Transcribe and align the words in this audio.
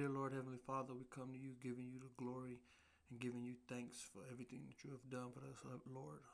Dear 0.00 0.08
Lord, 0.08 0.32
Heavenly 0.32 0.64
Father, 0.64 0.96
we 0.96 1.04
come 1.12 1.28
to 1.28 1.36
you 1.36 1.60
giving 1.60 1.84
you 1.92 2.00
the 2.00 2.08
glory 2.16 2.56
and 3.12 3.20
giving 3.20 3.44
you 3.44 3.52
thanks 3.68 4.00
for 4.00 4.24
everything 4.32 4.64
that 4.64 4.80
you 4.80 4.88
have 4.96 5.04
done 5.12 5.28
for 5.28 5.44
us, 5.44 5.60
Lord. 5.92 6.24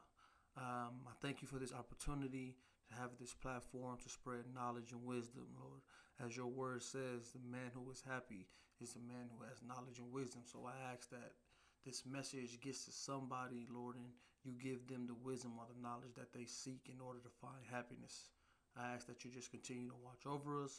Um, 0.54 1.03
I 1.03 1.19
thank 1.19 1.42
you 1.42 1.50
for 1.50 1.58
this 1.58 1.75
opportunity 1.75 2.55
to 2.87 2.94
have 2.94 3.18
this 3.18 3.34
platform 3.34 3.99
to 3.99 4.08
spread 4.08 4.47
knowledge 4.55 4.94
and 4.94 5.02
wisdom, 5.02 5.50
Lord. 5.58 5.83
As 6.23 6.39
your 6.39 6.47
word 6.47 6.79
says, 6.79 7.34
the 7.34 7.42
man 7.42 7.75
who 7.75 7.91
is 7.91 8.07
happy 8.07 8.46
is 8.79 8.95
the 8.95 9.02
man 9.02 9.27
who 9.34 9.43
has 9.43 9.67
knowledge 9.67 9.98
and 9.98 10.14
wisdom. 10.14 10.46
So 10.46 10.62
I 10.62 10.95
ask 10.95 11.11
that 11.11 11.35
this 11.83 12.07
message 12.07 12.62
gets 12.62 12.85
to 12.85 12.93
somebody, 12.95 13.67
Lord, 13.67 13.96
and 13.98 14.14
you 14.46 14.55
give 14.55 14.87
them 14.87 15.11
the 15.11 15.19
wisdom 15.27 15.59
or 15.59 15.67
the 15.67 15.83
knowledge 15.83 16.14
that 16.14 16.30
they 16.30 16.46
seek 16.46 16.87
in 16.87 17.03
order 17.03 17.19
to 17.19 17.39
find 17.43 17.67
happiness. 17.67 18.30
I 18.79 18.95
ask 18.95 19.11
that 19.11 19.25
you 19.25 19.35
just 19.35 19.51
continue 19.51 19.91
to 19.91 20.05
watch 20.07 20.23
over 20.23 20.62
us, 20.62 20.79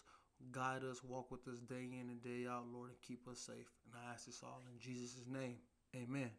guide 0.51 0.83
us, 0.83 1.03
walk 1.03 1.31
with 1.31 1.47
us 1.47 1.59
day 1.59 1.89
in 1.99 2.09
and 2.09 2.21
day 2.21 2.47
out, 2.49 2.65
Lord, 2.73 2.89
and 2.89 3.01
keep 3.01 3.27
us 3.27 3.39
safe. 3.39 3.71
And 3.85 3.95
I 3.95 4.13
ask 4.13 4.25
this 4.25 4.41
all 4.43 4.61
in 4.71 4.79
Jesus' 4.79 5.25
name. 5.27 5.57
Amen. 5.95 6.31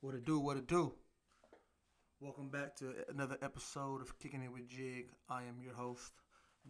What 0.00 0.14
it 0.14 0.24
do, 0.24 0.38
what 0.38 0.56
it 0.56 0.66
do. 0.66 0.92
Welcome 2.20 2.48
back 2.48 2.74
to 2.76 2.94
another 3.08 3.36
episode 3.42 4.00
of 4.02 4.18
Kicking 4.18 4.42
It 4.42 4.52
with 4.52 4.68
Jig. 4.68 5.06
I 5.28 5.42
am 5.42 5.60
your 5.62 5.74
host, 5.74 6.12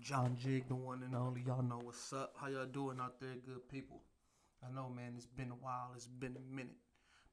John 0.01 0.37
Jig, 0.39 0.69
the 0.69 0.75
one 0.75 1.03
and 1.03 1.15
only. 1.15 1.43
Y'all 1.47 1.63
know 1.63 1.81
what's 1.83 2.13
up. 2.13 2.35
How 2.41 2.49
y'all 2.49 2.67
doing 2.67 2.99
out 3.01 3.21
there, 3.21 3.37
good 3.47 3.69
people? 3.69 4.03
I 4.63 4.75
know, 4.75 4.89
man, 4.89 5.15
it's 5.17 5.27
been 5.27 5.51
a 5.51 5.55
while. 5.65 5.93
It's 5.95 6.07
been 6.07 6.37
a 6.37 6.55
minute. 6.55 6.77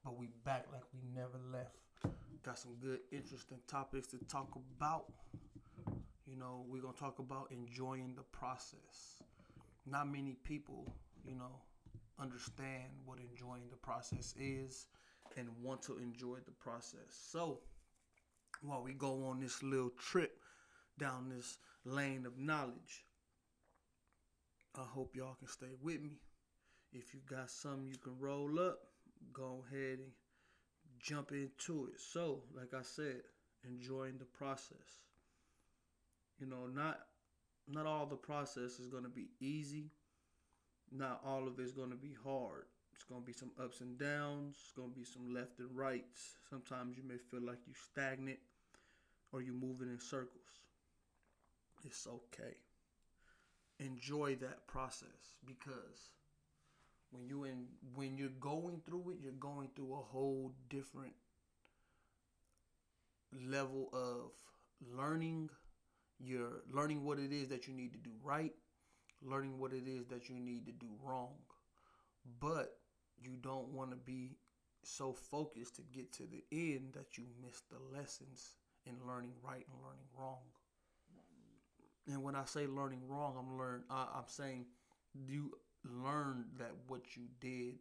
But 0.03 0.17
we 0.17 0.29
back 0.45 0.65
like 0.71 0.83
we 0.93 1.01
never 1.13 1.39
left. 1.51 1.75
Got 2.43 2.59
some 2.59 2.75
good, 2.81 2.99
interesting 3.11 3.59
topics 3.67 4.07
to 4.07 4.17
talk 4.29 4.49
about. 4.77 5.05
You 6.25 6.37
know, 6.37 6.65
we're 6.67 6.81
going 6.81 6.93
to 6.93 6.99
talk 6.99 7.19
about 7.19 7.51
enjoying 7.51 8.15
the 8.15 8.23
process. 8.23 9.21
Not 9.85 10.11
many 10.11 10.35
people, 10.43 10.91
you 11.23 11.35
know, 11.35 11.61
understand 12.19 12.85
what 13.05 13.19
enjoying 13.19 13.69
the 13.69 13.77
process 13.77 14.33
is 14.39 14.87
and 15.37 15.47
want 15.61 15.83
to 15.83 15.97
enjoy 15.99 16.37
the 16.45 16.51
process. 16.51 17.29
So, 17.29 17.59
while 18.63 18.81
we 18.81 18.93
go 18.93 19.25
on 19.27 19.39
this 19.39 19.61
little 19.61 19.91
trip 19.91 20.39
down 20.97 21.29
this 21.29 21.59
lane 21.83 22.25
of 22.25 22.39
knowledge, 22.39 23.05
I 24.75 24.83
hope 24.83 25.15
y'all 25.15 25.35
can 25.35 25.47
stay 25.47 25.73
with 25.81 26.01
me. 26.01 26.21
If 26.91 27.13
you 27.13 27.19
got 27.29 27.51
something 27.51 27.87
you 27.87 27.97
can 27.97 28.17
roll 28.17 28.59
up, 28.59 28.79
go 29.31 29.63
ahead 29.67 29.99
and 29.99 30.11
jump 30.99 31.31
into 31.33 31.85
it. 31.93 31.99
So, 31.99 32.41
like 32.55 32.73
I 32.73 32.81
said, 32.81 33.21
enjoying 33.63 34.17
the 34.17 34.25
process 34.25 35.05
you 36.39 36.47
know, 36.47 36.67
not 36.73 36.99
not 37.67 37.85
all 37.85 38.05
the 38.05 38.15
process 38.15 38.79
is 38.79 38.87
going 38.87 39.03
to 39.03 39.09
be 39.09 39.29
easy. 39.39 39.91
Not 40.91 41.21
all 41.25 41.47
of 41.47 41.59
it's 41.59 41.71
going 41.71 41.89
to 41.89 41.95
be 41.95 42.15
hard. 42.23 42.65
It's 42.93 43.03
going 43.03 43.21
to 43.21 43.25
be 43.25 43.33
some 43.33 43.51
ups 43.61 43.81
and 43.81 43.97
downs. 43.97 44.55
It's 44.61 44.71
going 44.71 44.91
to 44.91 44.95
be 44.95 45.03
some 45.03 45.33
left 45.33 45.59
and 45.59 45.75
rights. 45.75 46.35
Sometimes 46.49 46.95
you 46.97 47.03
may 47.03 47.17
feel 47.17 47.41
like 47.41 47.57
you're 47.65 47.75
stagnant 47.91 48.39
or 49.31 49.41
you're 49.41 49.53
moving 49.53 49.89
in 49.89 49.99
circles. 49.99 50.61
It's 51.83 52.07
okay. 52.07 52.55
Enjoy 53.79 54.35
that 54.35 54.67
process 54.67 55.35
because 55.45 56.11
when 57.11 57.27
you 57.27 57.43
in 57.43 57.65
when 57.95 58.17
you're 58.17 58.29
going 58.39 58.81
through 58.85 59.11
it, 59.11 59.17
you're 59.21 59.33
going 59.33 59.69
through 59.75 59.93
a 59.93 60.03
whole 60.11 60.53
different 60.69 61.13
level 63.47 63.89
of 63.91 64.31
learning 64.97 65.49
you're 66.19 66.63
learning 66.71 67.03
what 67.03 67.19
it 67.19 67.31
is 67.31 67.49
that 67.49 67.67
you 67.67 67.73
need 67.73 67.91
to 67.93 67.99
do 67.99 68.11
right, 68.23 68.53
learning 69.21 69.59
what 69.59 69.73
it 69.73 69.87
is 69.87 70.05
that 70.07 70.29
you 70.29 70.35
need 70.35 70.65
to 70.65 70.71
do 70.71 70.87
wrong. 71.03 71.35
But 72.39 72.77
you 73.17 73.37
don't 73.41 73.69
want 73.69 73.91
to 73.91 73.97
be 73.97 74.37
so 74.83 75.13
focused 75.13 75.75
to 75.75 75.81
get 75.81 76.11
to 76.13 76.23
the 76.23 76.43
end 76.51 76.93
that 76.93 77.17
you 77.17 77.25
miss 77.43 77.61
the 77.69 77.97
lessons 77.97 78.55
in 78.85 78.95
learning 79.07 79.33
right 79.43 79.65
and 79.71 79.81
learning 79.83 80.05
wrong. 80.17 80.43
And 82.07 82.23
when 82.23 82.35
I 82.35 82.45
say 82.45 82.67
learning 82.67 83.01
wrong, 83.07 83.35
I'm 83.37 83.57
learn 83.57 83.83
I, 83.89 84.07
I'm 84.15 84.27
saying 84.27 84.65
you 85.13 85.57
learn 85.83 86.45
that 86.57 86.71
what 86.87 87.15
you 87.15 87.23
did 87.39 87.75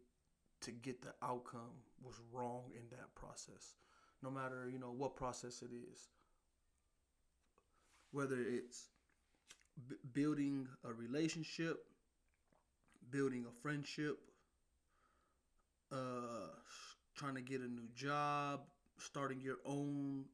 to 0.62 0.71
get 0.71 1.03
the 1.03 1.12
outcome 1.22 1.83
was 2.03 2.15
wrong 2.33 2.65
in 2.75 2.89
that 2.91 3.15
process. 3.15 3.75
No 4.22 4.31
matter, 4.31 4.71
you 4.72 4.78
know, 4.78 4.93
what 4.97 5.16
process 5.16 5.61
it 5.62 5.71
is 5.75 6.09
whether 8.15 8.39
it's 8.39 8.91
b- 9.89 9.97
building 10.13 10.69
a 10.85 10.93
relationship, 10.93 11.85
building 13.11 13.47
a 13.49 13.53
friendship, 13.53 14.19
uh, 15.93 16.49
trying 17.15 17.35
to 17.35 17.43
get 17.43 17.61
a 17.61 17.69
new 17.69 17.89
job, 17.95 18.61
starting 18.99 19.41
your 19.41 19.59
own 19.65 20.25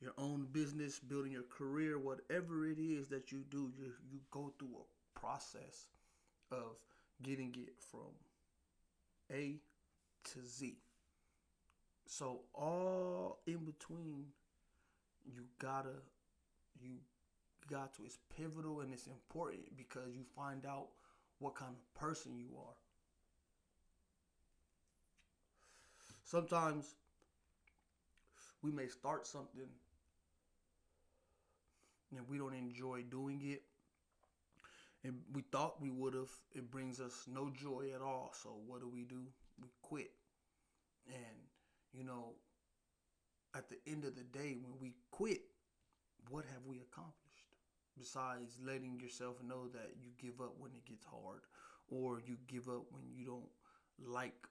your 0.00 0.12
own 0.18 0.46
business, 0.52 0.98
building 0.98 1.32
your 1.32 1.44
career, 1.44 1.98
whatever 1.98 2.66
it 2.66 2.78
is 2.78 3.08
that 3.08 3.32
you 3.32 3.44
do, 3.50 3.72
you 3.78 3.92
you 4.10 4.20
go 4.30 4.52
through 4.58 4.76
a 4.80 5.20
process 5.20 5.88
of 6.50 6.76
getting 7.22 7.54
it 7.58 7.74
from 7.80 8.12
A 9.32 9.60
to 10.24 10.44
Z. 10.46 10.78
So 12.06 12.42
all 12.54 13.40
in 13.46 13.64
between, 13.64 14.26
you 15.24 15.46
gotta 15.58 16.02
you 16.80 16.98
got 17.68 17.94
to. 17.94 18.02
It's 18.04 18.18
pivotal 18.36 18.80
and 18.80 18.92
it's 18.92 19.06
important 19.06 19.76
because 19.76 20.14
you 20.14 20.24
find 20.36 20.66
out 20.66 20.88
what 21.38 21.54
kind 21.54 21.74
of 21.74 22.00
person 22.00 22.36
you 22.36 22.48
are. 22.58 22.74
Sometimes 26.24 26.94
we 28.62 28.70
may 28.70 28.86
start 28.86 29.26
something 29.26 29.68
and 32.16 32.28
we 32.28 32.38
don't 32.38 32.54
enjoy 32.54 33.02
doing 33.10 33.40
it. 33.44 33.62
And 35.04 35.16
we 35.32 35.42
thought 35.42 35.82
we 35.82 35.90
would 35.90 36.14
have. 36.14 36.30
It 36.54 36.70
brings 36.70 37.00
us 37.00 37.24
no 37.26 37.50
joy 37.50 37.86
at 37.94 38.00
all. 38.00 38.32
So 38.40 38.50
what 38.66 38.80
do 38.80 38.88
we 38.88 39.02
do? 39.02 39.20
We 39.60 39.68
quit. 39.82 40.10
And, 41.08 41.36
you 41.92 42.04
know, 42.04 42.34
at 43.56 43.68
the 43.68 43.76
end 43.86 44.04
of 44.04 44.14
the 44.14 44.22
day, 44.22 44.56
when 44.62 44.74
we 44.80 44.94
quit, 45.10 45.40
what 46.30 46.44
have 46.44 46.64
we 46.66 46.76
accomplished? 46.76 47.31
Besides 47.98 48.58
letting 48.64 48.98
yourself 48.98 49.36
know 49.46 49.68
that 49.68 49.92
you 50.00 50.10
give 50.20 50.40
up 50.40 50.54
when 50.58 50.72
it 50.72 50.84
gets 50.84 51.04
hard 51.04 51.40
or 51.88 52.20
you 52.24 52.38
give 52.48 52.68
up 52.68 52.86
when 52.90 53.02
you 53.14 53.26
don't 53.26 53.50
like 53.98 54.46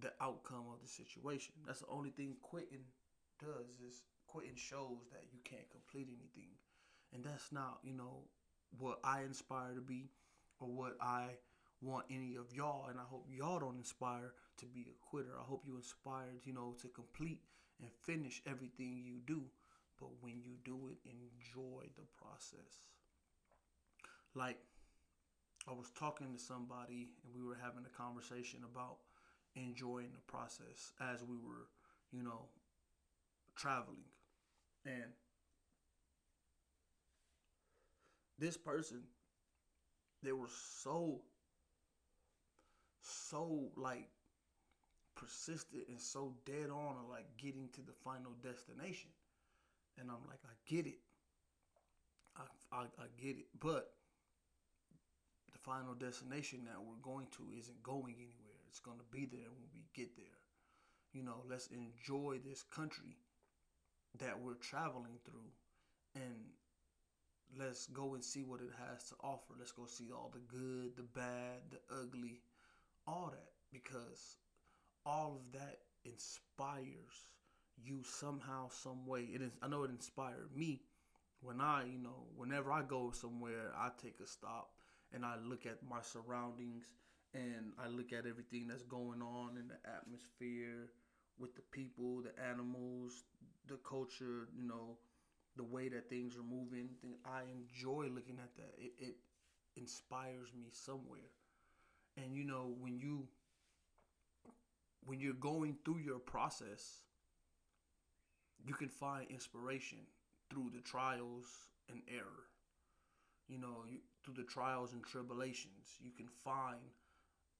the 0.00 0.12
outcome 0.20 0.66
of 0.72 0.80
the 0.82 0.88
situation. 0.88 1.54
That's 1.66 1.80
the 1.80 1.88
only 1.88 2.10
thing 2.10 2.36
quitting 2.42 2.84
does 3.40 3.80
is 3.86 4.02
quitting 4.26 4.56
shows 4.56 5.08
that 5.12 5.24
you 5.32 5.38
can't 5.44 5.68
complete 5.70 6.08
anything. 6.08 6.52
And 7.12 7.24
that's 7.24 7.52
not, 7.52 7.78
you 7.82 7.94
know, 7.94 8.24
what 8.78 8.98
I 9.04 9.22
inspire 9.22 9.74
to 9.74 9.80
be 9.80 10.10
or 10.60 10.68
what 10.68 10.96
I 11.00 11.38
want 11.82 12.06
any 12.10 12.36
of 12.36 12.52
y'all 12.54 12.88
and 12.88 12.98
I 12.98 13.04
hope 13.04 13.26
y'all 13.30 13.60
don't 13.60 13.76
inspire 13.76 14.32
to 14.58 14.66
be 14.66 14.86
a 14.90 15.06
quitter. 15.10 15.32
I 15.38 15.44
hope 15.44 15.62
you 15.66 15.76
inspired, 15.76 16.40
you 16.44 16.52
know, 16.52 16.74
to 16.82 16.88
complete 16.88 17.40
and 17.80 17.90
finish 18.04 18.42
everything 18.46 19.02
you 19.04 19.20
do 19.26 19.42
but 19.98 20.08
when 20.20 20.42
you 20.42 20.52
do 20.64 20.88
it, 20.88 20.98
enjoy 21.04 21.84
the 21.96 22.06
process. 22.16 22.90
Like, 24.34 24.58
I 25.68 25.72
was 25.72 25.90
talking 25.98 26.32
to 26.32 26.38
somebody 26.38 27.08
and 27.24 27.34
we 27.34 27.46
were 27.46 27.58
having 27.60 27.84
a 27.84 27.96
conversation 27.96 28.60
about 28.64 28.98
enjoying 29.56 30.12
the 30.12 30.32
process 30.32 30.92
as 31.00 31.22
we 31.22 31.36
were, 31.36 31.68
you 32.12 32.22
know, 32.22 32.46
traveling. 33.56 34.04
And 34.84 35.12
this 38.38 38.56
person, 38.56 39.02
they 40.22 40.32
were 40.32 40.50
so, 40.82 41.22
so 43.00 43.70
like 43.76 44.08
persistent 45.16 45.84
and 45.88 46.00
so 46.00 46.34
dead 46.44 46.70
on 46.70 46.96
of 47.02 47.08
like 47.10 47.26
getting 47.38 47.68
to 47.72 47.80
the 47.80 47.92
final 48.04 48.32
destination 48.42 49.10
and 49.98 50.10
I'm 50.10 50.24
like, 50.28 50.40
I 50.44 50.54
get 50.66 50.86
it. 50.86 50.98
I, 52.36 52.42
I, 52.72 52.82
I 52.82 53.06
get 53.20 53.36
it. 53.36 53.46
But 53.58 53.90
the 55.52 55.58
final 55.58 55.94
destination 55.94 56.60
that 56.66 56.82
we're 56.82 57.02
going 57.02 57.26
to 57.36 57.48
isn't 57.58 57.82
going 57.82 58.14
anywhere. 58.16 58.60
It's 58.68 58.80
going 58.80 58.98
to 58.98 59.04
be 59.10 59.26
there 59.26 59.50
when 59.50 59.68
we 59.74 59.84
get 59.94 60.16
there. 60.16 60.26
You 61.12 61.22
know, 61.22 61.42
let's 61.48 61.68
enjoy 61.68 62.38
this 62.44 62.62
country 62.62 63.16
that 64.18 64.38
we're 64.38 64.54
traveling 64.54 65.18
through 65.24 65.50
and 66.14 66.44
let's 67.58 67.86
go 67.86 68.14
and 68.14 68.24
see 68.24 68.42
what 68.42 68.60
it 68.60 68.72
has 68.88 69.08
to 69.08 69.14
offer. 69.22 69.54
Let's 69.58 69.72
go 69.72 69.86
see 69.86 70.10
all 70.12 70.30
the 70.32 70.40
good, 70.40 70.96
the 70.96 71.02
bad, 71.02 71.60
the 71.70 71.78
ugly, 72.02 72.40
all 73.06 73.30
that 73.32 73.52
because 73.72 74.36
all 75.04 75.40
of 75.40 75.52
that 75.52 75.78
inspires 76.04 77.32
you 77.82 78.02
somehow, 78.04 78.68
some 78.68 79.06
way. 79.06 79.28
It 79.32 79.42
is. 79.42 79.52
I 79.62 79.68
know 79.68 79.84
it 79.84 79.90
inspired 79.90 80.50
me 80.54 80.80
when 81.40 81.60
I, 81.60 81.84
you 81.84 81.98
know, 81.98 82.26
whenever 82.36 82.72
I 82.72 82.82
go 82.82 83.10
somewhere, 83.12 83.72
I 83.76 83.90
take 84.02 84.20
a 84.22 84.26
stop 84.26 84.70
and 85.12 85.24
I 85.24 85.36
look 85.44 85.66
at 85.66 85.78
my 85.88 86.00
surroundings 86.02 86.86
and 87.34 87.72
I 87.78 87.88
look 87.88 88.12
at 88.12 88.26
everything 88.26 88.68
that's 88.68 88.82
going 88.82 89.22
on 89.22 89.56
in 89.58 89.68
the 89.68 89.76
atmosphere 89.88 90.90
with 91.38 91.54
the 91.54 91.62
people, 91.70 92.22
the 92.22 92.32
animals, 92.42 93.24
the 93.68 93.78
culture, 93.88 94.48
you 94.56 94.66
know, 94.66 94.98
the 95.56 95.64
way 95.64 95.88
that 95.88 96.08
things 96.08 96.36
are 96.36 96.42
moving. 96.42 96.88
I 97.24 97.42
enjoy 97.52 98.08
looking 98.14 98.38
at 98.42 98.54
that. 98.56 98.74
It, 98.78 98.92
it 98.98 99.16
inspires 99.76 100.48
me 100.58 100.68
somewhere. 100.72 101.30
And 102.16 102.34
you 102.34 102.44
know, 102.44 102.74
when 102.80 102.98
you 102.98 103.28
when 105.04 105.20
you're 105.20 105.34
going 105.34 105.76
through 105.84 105.98
your 105.98 106.18
process, 106.18 107.02
you 108.66 108.74
can 108.74 108.88
find 108.88 109.30
inspiration 109.30 109.98
through 110.50 110.70
the 110.74 110.80
trials 110.80 111.46
and 111.88 112.00
error. 112.08 112.50
You 113.48 113.58
know, 113.58 113.84
you, 113.88 113.98
through 114.24 114.34
the 114.34 114.42
trials 114.42 114.92
and 114.92 115.04
tribulations, 115.04 115.98
you 116.02 116.10
can 116.10 116.26
find 116.44 116.80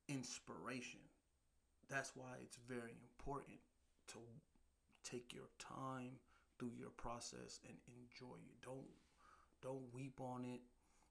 inspiration. 0.08 1.00
That's 1.88 2.12
why 2.17 2.38
it's 2.43 2.58
very 2.69 2.97
important 3.00 3.58
to 4.08 4.19
take 5.08 5.32
your 5.32 5.49
time 5.61 6.19
through 6.58 6.73
your 6.79 6.91
process 6.91 7.61
and 7.69 7.76
enjoy 7.87 8.35
it. 8.35 8.64
Don't 8.64 8.91
don't 9.62 9.94
weep 9.94 10.20
on 10.20 10.44
it. 10.44 10.61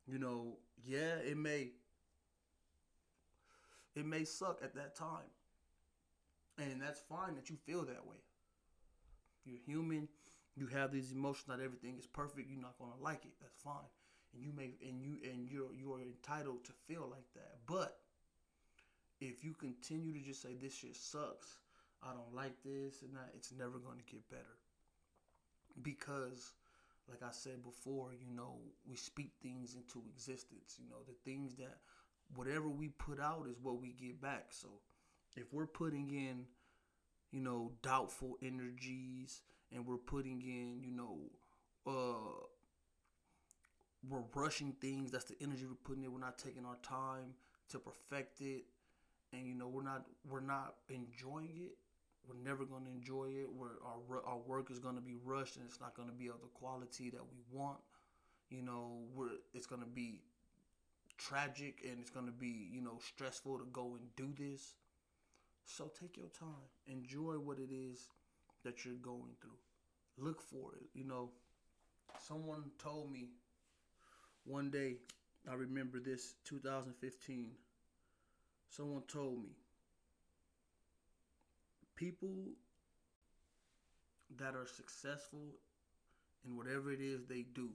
You 0.06 0.20
know, 0.20 0.58
yeah, 0.84 1.16
it 1.26 1.38
may 1.38 1.70
it 3.96 4.06
may 4.06 4.26
suck 4.26 4.60
at 4.62 4.76
that 4.76 4.96
time. 4.96 5.32
And 6.58 6.82
that's 6.82 7.02
fine 7.02 7.36
that 7.36 7.50
you 7.50 7.58
feel 7.66 7.84
that 7.84 8.06
way. 8.06 8.18
You're 9.46 9.60
human. 9.66 10.08
You 10.56 10.68
have 10.68 10.92
these 10.92 11.12
emotions. 11.12 11.48
Not 11.48 11.62
everything 11.62 11.98
is 11.98 12.08
perfect. 12.08 12.50
You're 12.50 12.62
not 12.62 12.78
gonna 12.80 13.00
like 13.02 13.26
it. 13.26 13.34
That's 13.42 13.62
fine. 13.64 13.90
And 14.34 14.44
you 14.44 14.52
may 14.56 14.72
and 14.88 15.02
you 15.02 15.18
and 15.24 15.50
you're 15.50 15.74
you're 15.74 16.02
entitled 16.02 16.64
to 16.66 16.72
feel 16.86 17.08
like 17.12 17.28
that. 17.36 17.60
But 17.68 18.00
if 19.22 19.44
you 19.44 19.54
continue 19.54 20.14
to 20.14 20.20
just 20.20 20.42
say 20.42 20.56
this 20.56 20.76
shit 20.76 20.96
sucks, 20.96 21.58
I 22.04 22.12
don't 22.14 22.34
like 22.36 22.56
this 22.64 23.02
and 23.02 23.16
that, 23.16 23.32
it's 23.36 23.52
never 23.52 23.80
gonna 23.80 24.04
get 24.10 24.30
better. 24.30 24.58
Because 25.82 26.54
like 27.10 27.22
I 27.22 27.32
said 27.32 27.64
before, 27.64 28.10
you 28.14 28.36
know, 28.36 28.58
we 28.88 28.96
speak 28.96 29.32
things 29.42 29.76
into 29.76 30.04
existence. 30.10 30.78
You 30.80 30.90
know, 30.90 31.04
the 31.08 31.16
things 31.30 31.56
that 31.56 31.78
whatever 32.34 32.68
we 32.68 32.90
put 32.90 33.20
out 33.20 33.48
is 33.50 33.58
what 33.62 33.80
we 33.80 33.90
get 33.90 34.22
back. 34.22 34.48
So 34.50 34.68
if 35.36 35.54
we're 35.54 35.68
putting 35.68 36.10
in, 36.10 36.46
you 37.36 37.42
know, 37.42 37.74
doubtful 37.84 38.38
energies 38.44 39.42
and 39.74 39.86
we're 39.86 39.98
putting 39.98 40.42
in, 40.42 40.82
you 40.84 40.92
know, 40.92 41.20
uh 41.88 42.46
we're 44.08 44.24
rushing 44.36 44.74
things, 44.74 45.12
that's 45.12 45.26
the 45.26 45.36
energy 45.42 45.66
we're 45.66 45.76
putting 45.84 46.04
in, 46.04 46.12
we're 46.14 46.20
not 46.20 46.38
taking 46.38 46.66
our 46.66 46.78
time 46.84 47.34
to 47.70 47.80
perfect 47.80 48.42
it 48.42 48.66
and 49.34 49.48
you 49.48 49.56
know, 49.56 49.68
we're 49.68 49.84
not 49.84 50.06
we're 50.30 50.42
not 50.42 50.76
enjoying 50.90 51.54
it. 51.58 51.78
We're 52.28 52.44
never 52.44 52.66
going 52.66 52.86
to 52.86 52.92
enjoy 52.92 53.28
it. 53.42 53.48
Where 53.56 53.72
our 53.86 54.26
our 54.26 54.40
work 54.40 54.72
is 54.72 54.80
going 54.80 54.96
to 54.96 55.02
be 55.02 55.16
rushed 55.26 55.58
and 55.58 55.66
it's 55.68 55.82
not 55.82 55.96
going 55.96 56.10
to 56.10 56.16
be 56.16 56.28
of 56.28 56.42
the 56.42 56.50
quality 56.54 57.10
that 57.12 57.22
we 57.24 57.40
want. 57.52 57.80
You 58.50 58.64
know, 58.64 59.04
we're 59.16 59.30
it's 59.54 59.68
going 59.68 59.82
to 59.82 59.88
be 59.88 60.22
tragic 61.18 61.82
and 61.90 62.00
it's 62.00 62.10
going 62.10 62.26
to 62.26 62.32
be, 62.32 62.70
you 62.72 62.82
know, 62.82 63.00
stressful 63.00 63.60
to 63.60 63.66
go 63.72 63.98
and 64.00 64.08
do 64.16 64.34
this. 64.38 64.76
So 65.66 65.92
take 66.00 66.18
your 66.18 66.30
time. 66.40 66.70
Enjoy 66.88 67.34
what 67.34 67.58
it 67.60 67.74
is 67.74 68.08
that 68.64 68.86
you're 68.86 68.96
going 68.96 69.36
through. 69.42 69.58
Look 70.18 70.42
for 70.42 70.76
it. 70.76 70.88
You 70.94 71.06
know, 71.06 71.30
someone 72.28 72.64
told 72.82 73.12
me 73.12 73.30
one 74.46 74.70
day, 74.70 74.98
I 75.50 75.54
remember 75.54 76.00
this 76.00 76.36
2015. 76.46 77.52
Someone 78.70 79.04
told 79.08 79.42
me 79.42 79.50
people 81.96 82.54
that 84.38 84.56
are 84.56 84.68
successful 84.68 85.48
in 86.46 86.58
whatever 86.58 86.92
it 86.92 87.00
is 87.00 87.26
they 87.26 87.46
do, 87.54 87.70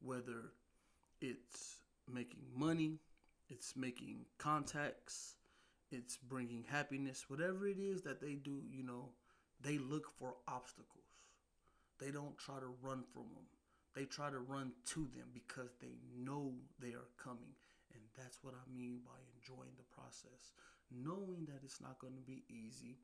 whether 0.00 0.52
it's 1.20 1.76
making 2.12 2.42
money, 2.54 2.98
it's 3.48 3.76
making 3.76 4.24
contacts, 4.38 5.36
it's 5.90 6.16
bringing 6.16 6.64
happiness, 6.68 7.24
whatever 7.28 7.66
it 7.66 7.78
is 7.78 8.02
that 8.02 8.20
they 8.20 8.34
do, 8.34 8.62
you 8.70 8.82
know, 8.82 9.10
they 9.60 9.78
look 9.78 10.10
for 10.10 10.34
obstacles. 10.48 11.04
They 12.00 12.10
don't 12.10 12.36
try 12.38 12.58
to 12.58 12.74
run 12.82 13.04
from 13.12 13.24
them. 13.34 13.46
They 13.94 14.04
try 14.04 14.30
to 14.30 14.38
run 14.38 14.72
to 14.86 15.00
them 15.14 15.30
because 15.32 15.70
they 15.80 15.94
know 16.18 16.52
they 16.80 16.88
are 16.88 17.08
coming. 17.22 17.54
And 17.94 18.02
that's 18.18 18.42
what 18.42 18.54
I 18.54 18.76
mean 18.76 19.00
by 19.04 19.14
enjoying 19.36 19.70
the 19.76 19.84
process. 19.94 20.52
Knowing 20.90 21.46
that 21.46 21.62
it's 21.64 21.80
not 21.80 22.00
going 22.00 22.14
to 22.14 22.20
be 22.20 22.42
easy, 22.50 22.98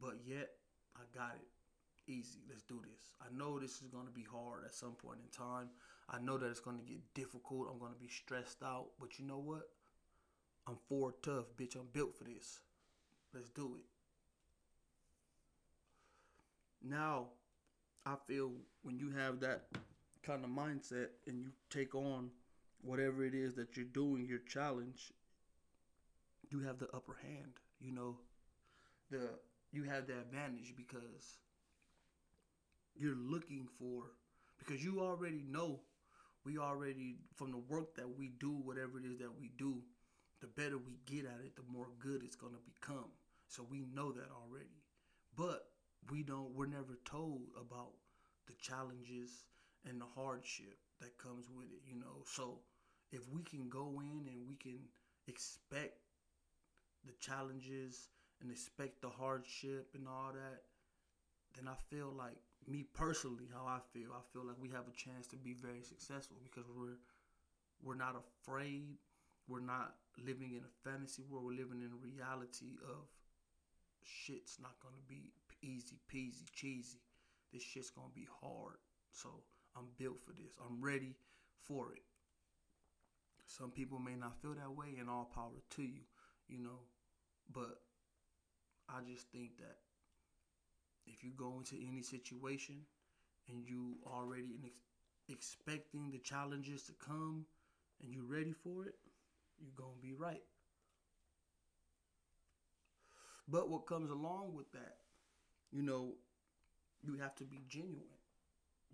but 0.00 0.14
yet 0.26 0.48
I 0.96 1.02
got 1.14 1.36
it. 1.36 1.48
Easy. 2.10 2.40
Let's 2.48 2.62
do 2.62 2.80
this. 2.82 3.12
I 3.20 3.26
know 3.36 3.60
this 3.60 3.80
is 3.80 3.88
going 3.88 4.06
to 4.06 4.12
be 4.12 4.24
hard 4.24 4.64
at 4.64 4.74
some 4.74 4.92
point 4.92 5.20
in 5.22 5.30
time. 5.30 5.68
I 6.10 6.18
know 6.18 6.36
that 6.36 6.50
it's 6.50 6.58
going 6.58 6.78
to 6.78 6.82
get 6.82 6.98
difficult. 7.14 7.68
I'm 7.70 7.78
going 7.78 7.92
to 7.92 8.00
be 8.00 8.08
stressed 8.08 8.62
out. 8.64 8.88
But 8.98 9.18
you 9.20 9.26
know 9.26 9.38
what? 9.38 9.68
I'm 10.66 10.76
for 10.88 11.14
tough, 11.22 11.46
bitch. 11.56 11.76
I'm 11.76 11.88
built 11.92 12.16
for 12.16 12.24
this. 12.24 12.60
Let's 13.34 13.50
do 13.50 13.76
it. 13.76 13.84
Now, 16.88 17.26
I 18.04 18.14
feel 18.26 18.52
when 18.82 18.98
you 18.98 19.10
have 19.10 19.40
that 19.40 19.66
kind 20.22 20.44
of 20.44 20.50
mindset 20.50 21.08
and 21.26 21.40
you 21.40 21.50
take 21.70 21.94
on 21.94 22.30
whatever 22.82 23.24
it 23.24 23.34
is 23.34 23.54
that 23.54 23.76
you're 23.76 23.86
doing, 23.86 24.26
your 24.26 24.40
challenge, 24.40 25.12
you 26.50 26.60
have 26.60 26.78
the 26.78 26.88
upper 26.94 27.16
hand. 27.22 27.52
You 27.80 27.92
know, 27.92 28.16
the 29.10 29.30
you 29.72 29.84
have 29.84 30.06
the 30.06 30.14
advantage 30.18 30.74
because 30.76 31.38
you're 32.94 33.16
looking 33.16 33.68
for 33.78 34.04
because 34.58 34.84
you 34.84 35.00
already 35.00 35.44
know 35.48 35.80
we 36.44 36.58
already 36.58 37.16
from 37.34 37.50
the 37.52 37.58
work 37.58 37.94
that 37.96 38.18
we 38.18 38.32
do 38.38 38.50
whatever 38.50 38.98
it 38.98 39.04
is 39.04 39.18
that 39.18 39.30
we 39.40 39.50
do 39.56 39.78
the 40.42 40.48
better 40.48 40.76
we 40.76 40.98
get 41.06 41.24
at 41.24 41.40
it 41.46 41.56
the 41.56 41.62
more 41.72 41.88
good 41.98 42.22
it's 42.24 42.36
going 42.36 42.52
to 42.52 42.60
become. 42.66 43.10
So 43.48 43.64
we 43.70 43.86
know 43.94 44.12
that 44.12 44.28
already. 44.34 44.82
But 45.36 45.68
we 46.10 46.22
don't 46.24 46.54
we're 46.54 46.66
never 46.66 46.98
told 47.04 47.42
about 47.58 47.92
the 48.48 48.54
challenges 48.60 49.44
and 49.88 50.00
the 50.00 50.06
hardship 50.14 50.76
that 51.00 51.16
comes 51.16 51.46
with 51.48 51.68
it 51.68 51.82
you 51.88 51.98
know? 51.98 52.24
So 52.26 52.58
if 53.12 53.28
we 53.30 53.42
can 53.42 53.68
go 53.68 54.00
in 54.02 54.26
and 54.28 54.48
we 54.48 54.56
can 54.56 54.80
expect 55.28 55.98
the 57.06 57.12
challenges 57.20 58.08
and 58.40 58.50
expect 58.50 59.00
the 59.02 59.08
hardship 59.08 59.88
and 59.94 60.06
all 60.08 60.32
that, 60.32 60.62
then 61.56 61.68
I 61.68 61.76
feel 61.94 62.12
like 62.16 62.36
me 62.66 62.84
personally, 62.94 63.48
how 63.52 63.66
I 63.66 63.80
feel, 63.92 64.10
I 64.12 64.22
feel 64.32 64.46
like 64.46 64.56
we 64.60 64.70
have 64.70 64.88
a 64.88 64.96
chance 64.96 65.26
to 65.28 65.36
be 65.36 65.54
very 65.54 65.82
successful 65.82 66.38
because 66.42 66.68
we're 66.74 66.98
we're 67.82 67.96
not 67.96 68.16
afraid. 68.16 68.98
We're 69.48 69.60
not 69.60 69.94
living 70.18 70.52
in 70.52 70.62
a 70.64 70.88
fantasy 70.88 71.22
world. 71.22 71.44
We're 71.46 71.52
living 71.52 71.80
in 71.80 71.92
a 71.92 72.04
reality 72.04 72.76
of 72.84 73.08
shit's 74.04 74.58
not 74.60 74.78
gonna 74.82 75.02
be 75.08 75.32
easy 75.62 75.98
peasy 76.12 76.50
cheesy. 76.52 76.98
This 77.52 77.62
shit's 77.62 77.90
gonna 77.90 78.12
be 78.14 78.26
hard. 78.40 78.78
So 79.12 79.44
I'm 79.76 79.88
built 79.98 80.20
for 80.24 80.32
this. 80.32 80.52
I'm 80.64 80.80
ready 80.80 81.16
for 81.60 81.92
it. 81.92 82.02
Some 83.46 83.70
people 83.70 83.98
may 83.98 84.14
not 84.16 84.40
feel 84.40 84.54
that 84.54 84.70
way, 84.74 84.96
and 84.98 85.10
all 85.10 85.30
power 85.34 85.60
to 85.70 85.82
you, 85.82 86.02
you 86.48 86.58
know. 86.58 86.80
But 87.52 87.80
I 88.88 89.00
just 89.06 89.28
think 89.30 89.58
that 89.58 89.76
if 91.06 91.22
you 91.24 91.30
go 91.36 91.58
into 91.58 91.76
any 91.76 92.02
situation 92.02 92.76
and 93.48 93.66
you 93.66 93.96
already 94.06 94.58
ex- 94.64 94.80
expecting 95.28 96.10
the 96.10 96.18
challenges 96.18 96.84
to 96.84 96.92
come 96.92 97.46
and 98.02 98.12
you're 98.14 98.24
ready 98.24 98.52
for 98.52 98.86
it, 98.86 98.94
you're 99.62 99.72
going 99.76 99.94
to 99.94 100.02
be 100.06 100.12
right. 100.12 100.42
But 103.48 103.68
what 103.68 103.86
comes 103.86 104.10
along 104.10 104.54
with 104.56 104.70
that, 104.72 104.96
you 105.70 105.82
know, 105.82 106.14
you 107.02 107.16
have 107.20 107.34
to 107.36 107.44
be 107.44 107.62
genuine. 107.68 108.20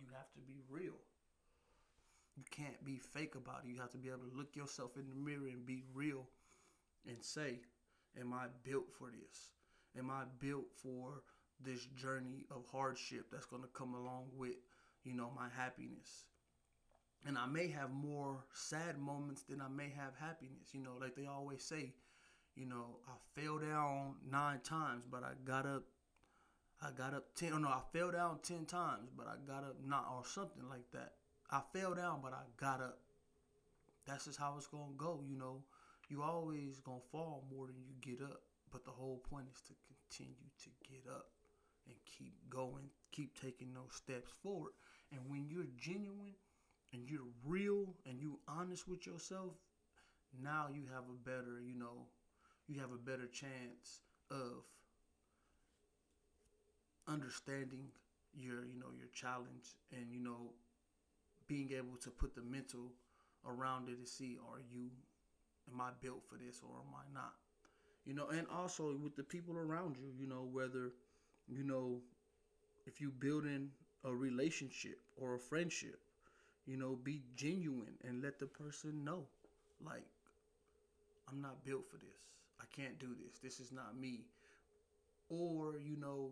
You 0.01 0.07
have 0.15 0.33
to 0.35 0.41
be 0.41 0.61
real. 0.69 0.99
You 2.37 2.45
can't 2.51 2.85
be 2.85 2.99
fake 2.99 3.35
about 3.35 3.63
it. 3.65 3.69
You 3.69 3.81
have 3.81 3.91
to 3.91 3.99
be 3.99 4.09
able 4.09 4.29
to 4.31 4.37
look 4.37 4.55
yourself 4.55 4.97
in 4.97 5.09
the 5.09 5.17
mirror 5.17 5.49
and 5.49 5.67
be 5.67 5.83
real 5.93 6.29
and 7.07 7.17
say, 7.21 7.61
Am 8.19 8.33
I 8.33 8.47
built 8.65 8.87
for 8.99 9.11
this? 9.11 9.51
Am 9.99 10.11
I 10.11 10.23
built 10.41 10.67
for 10.83 11.23
this 11.61 11.85
journey 11.87 12.47
of 12.51 12.65
hardship 12.73 13.27
that's 13.31 13.47
going 13.47 13.63
to 13.63 13.69
come 13.69 13.95
along 13.95 14.27
with, 14.37 14.57
you 15.05 15.15
know, 15.15 15.31
my 15.37 15.49
happiness? 15.57 16.25
And 17.27 17.37
I 17.37 17.47
may 17.47 17.69
have 17.69 17.91
more 17.91 18.45
sad 18.55 18.99
moments 18.99 19.43
than 19.43 19.61
I 19.61 19.69
may 19.69 19.91
have 19.97 20.15
happiness. 20.19 20.69
You 20.73 20.83
know, 20.83 20.97
like 21.01 21.15
they 21.17 21.27
always 21.27 21.63
say, 21.63 21.93
you 22.55 22.67
know, 22.67 22.99
I 23.07 23.41
fell 23.41 23.59
down 23.59 24.15
nine 24.31 24.61
times, 24.61 25.05
but 25.11 25.23
I 25.23 25.33
got 25.45 25.67
up. 25.67 25.85
I 26.81 26.91
got 26.97 27.13
up 27.15 27.35
ten. 27.35 27.53
Oh 27.55 27.59
no, 27.59 27.69
I 27.69 27.81
fell 27.93 28.13
down 28.13 28.39
ten 28.43 28.65
times, 28.65 29.11
but 29.17 29.27
I 29.27 29.35
got 29.47 29.65
up 29.65 29.77
not 29.85 30.07
or 30.15 30.25
something 30.25 30.69
like 30.69 30.91
that. 30.93 31.15
I 31.51 31.61
fell 31.73 31.95
down, 31.95 32.21
but 32.23 32.33
I 32.33 32.43
got 32.57 32.81
up. 32.81 33.01
That's 34.07 34.25
just 34.27 34.39
how 34.39 34.55
it's 34.57 34.69
gonna 34.69 34.95
go. 34.97 35.23
You 35.29 35.37
know, 35.37 35.63
you 36.09 36.23
always 36.23 36.81
gonna 36.81 37.01
fall 37.11 37.45
more 37.51 37.67
than 37.67 37.77
you 37.87 37.95
get 38.01 38.25
up. 38.25 38.43
But 38.71 38.85
the 38.85 38.91
whole 38.91 39.19
point 39.31 39.47
is 39.53 39.61
to 39.63 39.75
continue 39.87 40.51
to 40.63 40.71
get 40.89 41.11
up 41.11 41.27
and 41.87 41.97
keep 42.05 42.35
going, 42.51 42.91
keep 43.13 43.39
taking 43.41 43.73
those 43.73 43.95
steps 43.95 44.31
forward. 44.43 44.73
And 45.11 45.21
when 45.29 45.49
you're 45.49 45.69
genuine 45.77 46.35
and 46.93 47.09
you're 47.09 47.29
real 47.45 47.95
and 48.07 48.21
you 48.21 48.39
honest 48.49 48.89
with 48.89 49.07
yourself, 49.07 49.55
now 50.43 50.67
you 50.73 50.83
have 50.93 51.05
a 51.11 51.29
better, 51.29 51.61
you 51.65 51.75
know, 51.79 52.07
you 52.69 52.81
have 52.81 52.93
a 52.93 52.99
better 52.99 53.27
chance 53.27 54.01
of 54.31 54.65
understanding 57.07 57.89
your, 58.35 58.65
you 58.65 58.79
know, 58.79 58.93
your 58.97 59.09
challenge 59.15 59.77
and 59.93 60.11
you 60.11 60.21
know 60.21 60.53
being 61.47 61.73
able 61.73 61.97
to 62.03 62.11
put 62.11 62.35
the 62.35 62.43
mental 62.43 62.93
around 63.47 63.89
it 63.89 64.01
to 64.01 64.07
see 64.11 64.37
are 64.51 64.61
you 64.71 64.91
am 65.73 65.81
I 65.81 65.91
built 66.03 66.23
for 66.29 66.37
this 66.37 66.61
or 66.63 66.77
am 66.81 66.95
I 66.95 67.05
not? 67.15 67.35
You 68.07 68.15
know, 68.15 68.29
and 68.29 68.47
also 68.55 68.97
with 69.03 69.17
the 69.17 69.23
people 69.25 69.57
around 69.57 69.97
you, 69.99 70.09
you 70.19 70.27
know, 70.29 70.49
whether 70.51 70.93
you 71.49 71.65
know 71.65 72.01
if 72.87 73.01
you 73.01 73.11
building 73.11 73.71
a 74.05 74.15
relationship 74.15 75.01
or 75.17 75.35
a 75.35 75.39
friendship, 75.39 76.01
you 76.69 76.77
know, 76.77 76.99
be 77.03 77.23
genuine 77.35 77.97
and 78.07 78.23
let 78.23 78.39
the 78.39 78.47
person 78.47 79.03
know 79.03 79.25
like 79.85 80.05
I'm 81.31 81.41
not 81.41 81.65
built 81.65 81.89
for 81.91 81.97
this. 81.97 82.21
I 82.61 82.65
can't 82.75 82.99
do 82.99 83.09
this. 83.09 83.39
This 83.43 83.59
is 83.59 83.73
not 83.73 83.99
me. 83.99 84.21
Or, 85.31 85.75
you 85.79 85.97
know, 85.97 86.31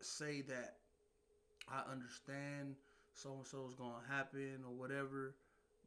say 0.00 0.42
that 0.42 0.76
I 1.68 1.82
understand 1.90 2.76
so 3.14 3.32
and 3.34 3.46
so 3.46 3.66
is 3.68 3.74
going 3.74 3.92
to 3.92 4.12
happen 4.12 4.58
or 4.66 4.74
whatever, 4.74 5.34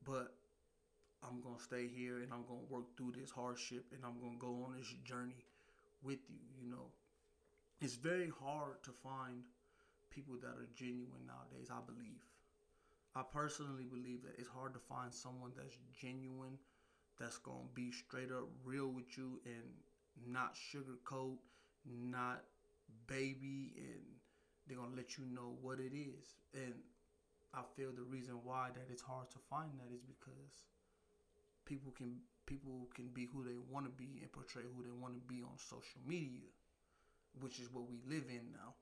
but 0.05 0.33
I'm 1.24 1.41
going 1.41 1.57
to 1.57 1.63
stay 1.63 1.88
here 1.88 2.17
and 2.17 2.31
I'm 2.31 2.45
going 2.47 2.65
to 2.67 2.74
work 2.74 2.86
through 2.95 3.13
this 3.19 3.29
hardship 3.31 3.86
and 3.93 4.01
I'm 4.05 4.19
going 4.19 4.33
to 4.33 4.39
go 4.39 4.65
on 4.65 4.75
this 4.77 4.93
journey 5.03 5.45
with 6.03 6.19
you, 6.29 6.39
you 6.62 6.69
know. 6.69 6.91
It's 7.81 7.95
very 7.95 8.31
hard 8.41 8.81
to 8.83 8.91
find 9.03 9.43
people 10.09 10.35
that 10.41 10.55
are 10.57 10.69
genuine 10.75 11.25
nowadays, 11.27 11.69
I 11.71 11.79
believe. 11.85 12.23
I 13.15 13.23
personally 13.23 13.85
believe 13.89 14.21
that 14.23 14.37
it's 14.37 14.49
hard 14.49 14.73
to 14.73 14.79
find 14.79 15.13
someone 15.13 15.51
that's 15.57 15.77
genuine, 15.99 16.57
that's 17.19 17.37
going 17.37 17.67
to 17.67 17.73
be 17.73 17.91
straight 17.91 18.31
up 18.31 18.47
real 18.63 18.87
with 18.89 19.17
you 19.17 19.41
and 19.45 19.65
not 20.25 20.55
sugarcoat, 20.55 21.37
not 21.85 22.43
baby, 23.07 23.73
and 23.77 24.03
they're 24.67 24.77
going 24.77 24.91
to 24.91 24.97
let 24.97 25.17
you 25.17 25.25
know 25.25 25.57
what 25.61 25.79
it 25.79 25.95
is. 25.95 26.35
And 26.53 26.73
I 27.53 27.61
feel 27.75 27.91
the 27.91 28.03
reason 28.03 28.35
why 28.43 28.69
that 28.73 28.87
it's 28.91 29.01
hard 29.01 29.31
to 29.31 29.39
find 29.49 29.71
that 29.79 29.93
is 29.93 30.01
because 30.03 30.67
people 31.65 31.91
can 31.97 32.19
people 32.45 32.87
can 32.95 33.07
be 33.13 33.27
who 33.33 33.43
they 33.43 33.57
want 33.69 33.85
to 33.85 33.91
be 33.91 34.19
and 34.21 34.31
portray 34.31 34.63
who 34.63 34.83
they 34.83 34.91
want 34.91 35.13
to 35.13 35.21
be 35.27 35.43
on 35.43 35.57
social 35.57 36.01
media, 36.05 36.47
which 37.39 37.59
is 37.59 37.67
what 37.71 37.89
we 37.89 37.97
live 38.07 38.25
in 38.29 38.51
now. 38.53 38.73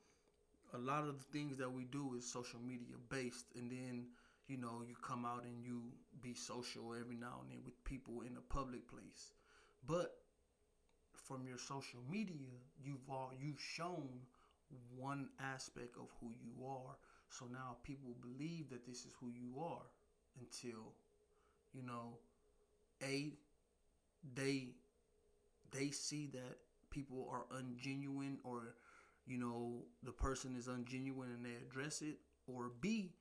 A 0.76 0.78
lot 0.78 1.08
of 1.08 1.18
the 1.18 1.24
things 1.32 1.58
that 1.58 1.72
we 1.72 1.86
do 1.86 2.16
is 2.18 2.30
social 2.32 2.60
media 2.60 2.96
based, 3.10 3.46
and 3.56 3.72
then 3.72 4.08
you 4.48 4.58
know, 4.58 4.84
you 4.88 4.96
come 5.02 5.26
out 5.26 5.44
and 5.44 5.64
you 5.64 5.82
be 6.22 6.34
social 6.34 6.94
every 6.94 7.16
now 7.16 7.40
and 7.42 7.52
then 7.52 7.60
with 7.66 7.84
people 7.84 8.22
in 8.22 8.38
a 8.38 8.54
public 8.54 8.88
place. 8.88 9.32
But 9.88 10.12
from 11.14 11.48
your 11.48 11.58
social 11.58 12.00
media, 12.10 12.54
you've 12.84 13.10
all 13.10 13.32
you've 13.40 13.60
shown 13.60 14.08
one 14.96 15.30
aspect 15.40 15.96
of 15.98 16.10
who 16.20 16.32
you 16.32 16.66
are. 16.66 16.98
So 17.30 17.46
now 17.52 17.78
people 17.84 18.16
believe 18.22 18.70
that 18.70 18.86
this 18.86 19.06
is 19.06 19.14
who 19.20 19.30
you 19.30 19.60
are 19.60 19.86
until 20.40 20.94
you 21.74 21.82
know 21.84 22.18
a 23.04 23.34
they 24.36 24.70
they 25.72 25.90
see 25.90 26.28
that 26.34 26.58
people 26.90 27.28
are 27.32 27.46
ungenuine 27.58 28.38
or 28.44 28.76
you 29.28 29.38
know 29.38 29.84
the 30.04 30.12
person 30.12 30.56
is 30.56 30.68
ungenuine 30.68 31.34
and 31.34 31.46
they 31.46 31.56
address 31.56 32.02
it 32.02 32.18
or 32.48 32.72
b 32.82 33.12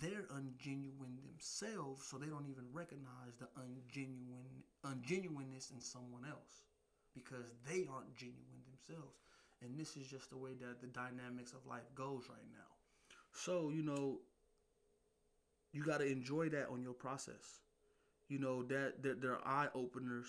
they're 0.00 0.26
ungenuine 0.34 1.20
themselves, 1.22 2.06
so 2.06 2.16
they 2.16 2.26
don't 2.26 2.46
even 2.48 2.64
recognize 2.72 3.36
the 3.38 3.46
ungenuine 3.60 4.64
ungenuineness 4.86 5.70
in 5.70 5.80
someone 5.80 6.24
else 6.28 6.64
because 7.14 7.44
they 7.68 7.86
aren't 7.92 8.14
genuine 8.14 8.62
themselves. 8.70 9.18
And 9.60 9.78
this 9.78 9.96
is 9.96 10.06
just 10.08 10.30
the 10.30 10.38
way 10.38 10.52
that 10.60 10.80
the 10.80 10.86
dynamics 10.88 11.52
of 11.52 11.66
life 11.66 11.84
goes 11.94 12.24
right 12.28 12.48
now. 12.52 12.70
So, 13.32 13.70
you 13.70 13.82
know, 13.82 14.20
you 15.72 15.84
got 15.84 15.98
to 15.98 16.06
enjoy 16.06 16.48
that 16.50 16.68
on 16.68 16.82
your 16.82 16.92
process. 16.92 17.60
You 18.28 18.38
know, 18.38 18.62
that, 18.64 19.02
that 19.02 19.20
they're 19.22 19.46
eye 19.46 19.68
openers, 19.74 20.28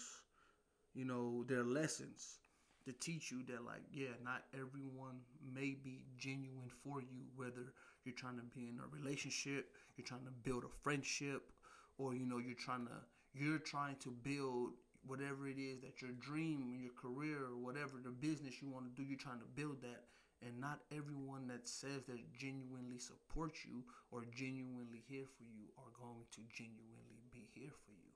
you 0.94 1.06
know, 1.06 1.44
they're 1.48 1.64
lessons 1.64 2.40
to 2.86 2.94
teach 2.94 3.32
you 3.32 3.44
that, 3.48 3.64
like, 3.66 3.82
yeah, 3.92 4.16
not 4.24 4.44
everyone 4.54 5.20
may 5.54 5.76
be 5.84 6.06
genuine 6.18 6.70
for 6.84 7.02
you, 7.02 7.24
whether 7.36 7.74
you're 8.04 8.16
trying 8.16 8.38
to 8.38 8.44
be 8.56 8.68
in 8.68 8.80
a 8.80 8.88
relationship, 8.96 9.72
you're 9.96 10.06
trying 10.06 10.26
to 10.26 10.32
build 10.44 10.64
a 10.64 10.74
friendship, 10.84 11.52
or 11.98 12.14
you 12.14 12.26
know, 12.26 12.38
you're 12.38 12.56
trying 12.56 12.86
to 12.86 12.98
you're 13.34 13.60
trying 13.60 13.96
to 14.04 14.12
build 14.12 14.72
whatever 15.06 15.48
it 15.48 15.60
is 15.60 15.82
that 15.82 16.02
your 16.02 16.12
dream, 16.20 16.76
your 16.80 16.94
career, 16.96 17.44
or 17.52 17.58
whatever 17.60 18.00
the 18.04 18.12
business 18.12 18.62
you 18.62 18.70
want 18.70 18.86
to 18.86 18.94
do, 18.96 19.08
you're 19.08 19.20
trying 19.20 19.40
to 19.40 19.56
build 19.56 19.82
that. 19.82 20.08
And 20.44 20.60
not 20.60 20.84
everyone 20.92 21.48
that 21.48 21.68
says 21.68 22.04
they 22.04 22.28
genuinely 22.36 23.00
support 23.00 23.64
you 23.64 23.84
or 24.12 24.28
genuinely 24.36 25.04
here 25.08 25.24
for 25.24 25.48
you 25.48 25.72
are 25.80 25.92
going 25.96 26.28
to 26.36 26.42
genuinely 26.52 27.24
be 27.32 27.48
here 27.56 27.72
for 27.72 27.96
you. 27.96 28.12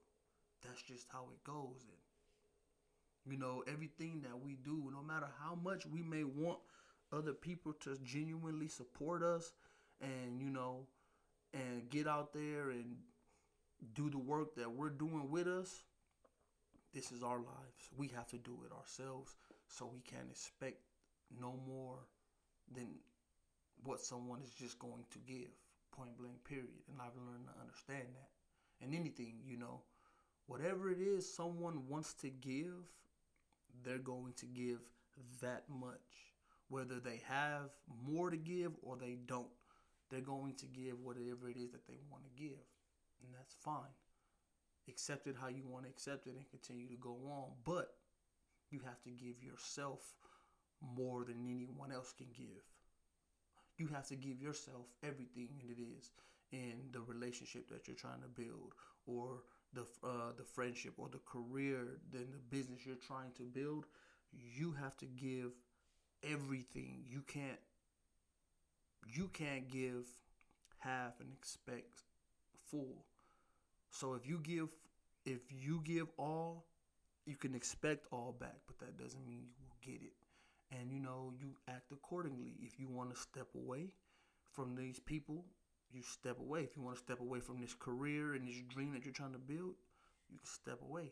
That's 0.60 0.84
just 0.84 1.08
how 1.08 1.32
it 1.32 1.40
goes. 1.48 1.88
And 1.88 1.96
you 3.30 3.38
know, 3.38 3.64
everything 3.72 4.22
that 4.24 4.40
we 4.40 4.58
do, 4.64 4.92
no 4.94 5.02
matter 5.02 5.28
how 5.44 5.56
much 5.56 5.86
we 5.86 6.02
may 6.02 6.24
want 6.24 6.60
other 7.12 7.34
people 7.34 7.74
to 7.82 7.98
genuinely 8.04 8.68
support 8.68 9.24
us, 9.24 9.54
and 10.02 10.40
you 10.40 10.50
know 10.50 10.86
and 11.54 11.90
get 11.90 12.08
out 12.08 12.34
there 12.34 12.70
and 12.70 12.98
do 13.94 14.10
the 14.10 14.18
work 14.18 14.56
that 14.56 14.70
we're 14.72 14.90
doing 14.90 15.30
with 15.30 15.48
us 15.48 15.84
this 16.94 17.12
is 17.12 17.22
our 17.22 17.38
lives. 17.38 17.90
We 17.96 18.08
have 18.10 18.28
to 18.28 18.38
do 18.38 18.58
it 18.66 18.74
ourselves 18.74 19.36
so 19.68 19.90
we 19.94 20.00
can't 20.02 20.30
expect 20.30 20.78
no 21.40 21.60
more 21.68 22.00
than 22.74 22.88
what 23.84 24.00
someone 24.00 24.42
is 24.42 24.52
just 24.52 24.80
going 24.80 25.06
to 25.12 25.20
give 25.20 25.50
point 25.92 26.18
blank 26.18 26.44
period 26.44 26.84
and 26.90 27.00
i've 27.02 27.16
learned 27.16 27.46
to 27.48 27.62
understand 27.62 28.08
that. 28.14 28.30
And 28.84 28.94
anything 28.94 29.36
you 29.46 29.58
know 29.58 29.82
whatever 30.48 30.90
it 30.90 31.00
is 31.00 31.32
someone 31.32 31.88
wants 31.88 32.14
to 32.16 32.30
give 32.30 32.74
they're 33.84 33.98
going 33.98 34.34
to 34.38 34.46
give 34.46 34.80
that 35.42 35.64
much 35.70 36.34
whether 36.70 37.00
they 37.00 37.22
have 37.28 37.70
more 38.06 38.30
to 38.30 38.38
give 38.38 38.72
or 38.82 38.98
they 38.98 39.18
don't 39.26 39.48
they're 40.10 40.22
going 40.22 40.54
to 40.56 40.66
give 40.68 41.00
whatever 41.02 41.50
it 41.50 41.58
is 41.58 41.72
that 41.72 41.86
they 41.88 41.98
want 42.10 42.24
to 42.24 42.42
give. 42.42 42.64
And 43.24 43.34
that's 43.34 43.56
fine. 43.62 43.96
Accept 44.88 45.28
it 45.28 45.36
how 45.40 45.50
you 45.50 45.64
want 45.68 45.84
to 45.84 45.90
accept 45.90 46.28
it 46.28 46.36
and 46.36 46.50
continue 46.50 46.88
to 46.88 46.96
go 46.96 47.18
on. 47.30 47.52
But 47.66 47.96
you 48.70 48.80
have 48.86 49.02
to 49.04 49.10
give 49.10 49.44
yourself 49.44 50.14
more 50.96 51.26
than 51.26 51.36
anyone 51.46 51.92
else 51.92 52.14
can 52.18 52.28
give. 52.34 52.64
You 53.78 53.88
have 53.88 54.08
to 54.08 54.16
give 54.16 54.42
yourself 54.42 54.86
everything 55.04 55.50
that 55.60 55.72
it 55.72 55.82
is 55.82 56.12
in 56.52 56.76
the 56.92 57.02
relationship 57.02 57.70
that 57.70 57.88
you're 57.88 57.96
trying 57.96 58.22
to 58.22 58.42
build, 58.42 58.74
or 59.06 59.44
the 59.74 59.86
uh, 60.04 60.32
the 60.38 60.44
friendship, 60.44 60.94
or 60.98 61.10
the 61.10 61.20
career, 61.26 62.00
then 62.12 62.28
the 62.32 62.58
business 62.58 62.86
you're 62.86 62.96
trying 62.96 63.32
to 63.38 63.44
build. 63.44 63.86
You 64.34 64.74
have 64.82 64.98
to 64.98 65.06
give 65.06 65.52
everything. 66.24 67.04
You 67.08 67.22
can't 67.22 67.60
you 69.08 69.30
can't 69.34 69.68
give 69.70 70.08
half 70.80 71.20
and 71.20 71.32
expect 71.32 72.04
full. 72.70 73.06
So 73.92 74.14
if 74.14 74.28
you 74.28 74.40
give 74.40 74.70
if 75.26 75.42
you 75.52 75.82
give 75.84 76.08
all, 76.18 76.66
you 77.26 77.36
can 77.36 77.54
expect 77.56 78.08
all 78.12 78.36
back, 78.40 78.58
but 78.68 78.80
that 78.80 78.98
doesn't 78.98 79.28
mean 79.28 79.48
you 79.58 79.66
will 79.68 79.78
get 79.82 80.02
it. 80.02 80.14
And 80.72 80.92
you 80.92 81.00
know, 81.00 81.34
you 81.40 81.56
act 81.68 81.92
accordingly. 81.92 82.54
If 82.62 82.80
you 82.80 82.88
want 82.88 83.14
to 83.14 83.20
step 83.20 83.48
away 83.56 83.92
from 84.52 84.76
these 84.76 85.00
people, 85.00 85.46
you 85.92 86.02
step 86.02 86.40
away. 86.40 86.62
If 86.62 86.76
you 86.76 86.84
want 86.84 86.98
to 86.98 87.04
step 87.04 87.20
away 87.20 87.40
from 87.40 87.62
this 87.62 87.74
career 87.74 88.34
and 88.34 88.48
this 88.48 88.62
dream 88.70 88.94
that 88.94 89.06
you're 89.06 89.14
trying 89.14 89.34
to 89.34 89.40
build, 89.40 89.76
you 90.30 90.38
can 90.38 90.46
step 90.46 90.82
away. 90.82 91.12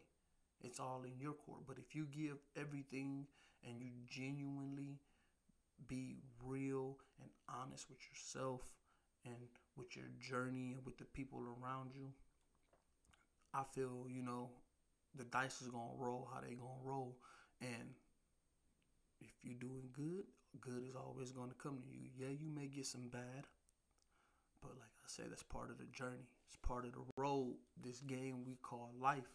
It's 0.61 0.79
all 0.79 1.03
in 1.05 1.19
your 1.19 1.33
court. 1.33 1.61
But 1.67 1.77
if 1.77 1.95
you 1.95 2.05
give 2.05 2.37
everything 2.55 3.27
and 3.63 3.81
you 3.81 3.91
genuinely 4.07 4.99
be 5.87 6.17
real 6.43 6.97
and 7.21 7.29
honest 7.49 7.89
with 7.89 7.99
yourself 8.09 8.61
and 9.25 9.35
with 9.77 9.95
your 9.95 10.05
journey 10.19 10.73
and 10.73 10.85
with 10.85 10.97
the 10.97 11.05
people 11.05 11.39
around 11.39 11.91
you, 11.93 12.07
I 13.53 13.63
feel, 13.73 14.05
you 14.09 14.21
know, 14.21 14.49
the 15.15 15.23
dice 15.25 15.61
is 15.61 15.69
gonna 15.69 15.95
roll 15.97 16.29
how 16.33 16.41
they 16.41 16.55
gonna 16.55 16.83
roll. 16.83 17.17
And 17.61 17.95
if 19.21 19.31
you're 19.43 19.59
doing 19.59 19.89
good, 19.93 20.25
good 20.59 20.83
is 20.87 20.95
always 20.95 21.31
gonna 21.31 21.53
come 21.61 21.79
to 21.81 21.89
you. 21.89 22.09
Yeah, 22.17 22.29
you 22.29 22.49
may 22.49 22.67
get 22.67 22.85
some 22.85 23.09
bad, 23.09 23.45
but 24.67 24.77
like 24.79 24.89
I 25.03 25.07
said, 25.07 25.25
that's 25.29 25.43
part 25.43 25.69
of 25.69 25.77
the 25.77 25.85
journey. 25.85 26.27
It's 26.47 26.57
part 26.57 26.85
of 26.85 26.93
the 26.93 27.05
road, 27.17 27.55
this 27.81 27.99
game 28.01 28.43
we 28.45 28.55
call 28.61 28.91
life. 28.99 29.29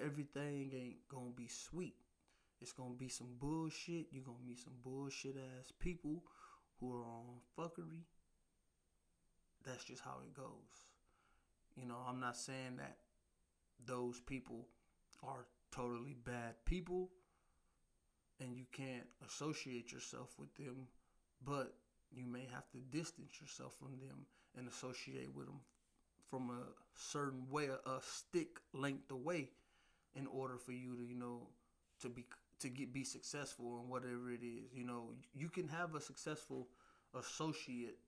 everything 0.00 0.70
ain't 0.74 1.08
gonna 1.08 1.30
be 1.34 1.48
sweet. 1.48 1.96
It's 2.60 2.72
gonna 2.72 2.94
be 2.94 3.08
some 3.08 3.34
bullshit. 3.40 4.06
You're 4.12 4.24
gonna 4.24 4.46
meet 4.46 4.60
some 4.60 4.74
bullshit 4.84 5.36
ass 5.36 5.72
people 5.78 6.22
who 6.78 6.92
are 6.94 7.04
on 7.04 7.40
fuckery. 7.58 8.04
That's 9.64 9.84
just 9.84 10.02
how 10.02 10.18
it 10.24 10.34
goes. 10.34 10.86
You 11.76 11.86
know, 11.86 11.98
I'm 12.08 12.20
not 12.20 12.36
saying 12.36 12.76
that 12.78 12.96
those 13.84 14.20
people 14.20 14.68
are 15.22 15.46
totally 15.72 16.14
bad 16.24 16.54
people 16.64 17.10
and 18.40 18.56
you 18.56 18.66
can't 18.72 19.06
associate 19.26 19.92
yourself 19.92 20.30
with 20.38 20.54
them, 20.56 20.86
but 21.44 21.74
you 22.14 22.26
may 22.26 22.46
have 22.52 22.68
to 22.70 22.78
distance 22.90 23.40
yourself 23.40 23.74
from 23.78 23.92
them 23.98 24.26
and 24.56 24.68
associate 24.68 25.34
with 25.34 25.46
them 25.46 25.60
from 26.30 26.50
a 26.50 26.62
certain 26.94 27.46
way, 27.50 27.66
a 27.68 27.98
stick 28.02 28.60
length 28.74 29.10
away, 29.10 29.50
in 30.14 30.26
order 30.26 30.56
for 30.58 30.72
you 30.72 30.96
to, 30.96 31.04
you 31.04 31.14
know, 31.14 31.46
to 32.02 32.08
be 32.08 32.24
to 32.60 32.68
get 32.68 32.92
be 32.92 33.04
successful 33.04 33.80
in 33.82 33.88
whatever 33.88 34.30
it 34.30 34.42
is. 34.42 34.74
You 34.74 34.84
know, 34.84 35.10
you 35.34 35.48
can 35.48 35.68
have 35.68 35.94
a 35.94 36.00
successful 36.00 36.68
associate 37.18 37.98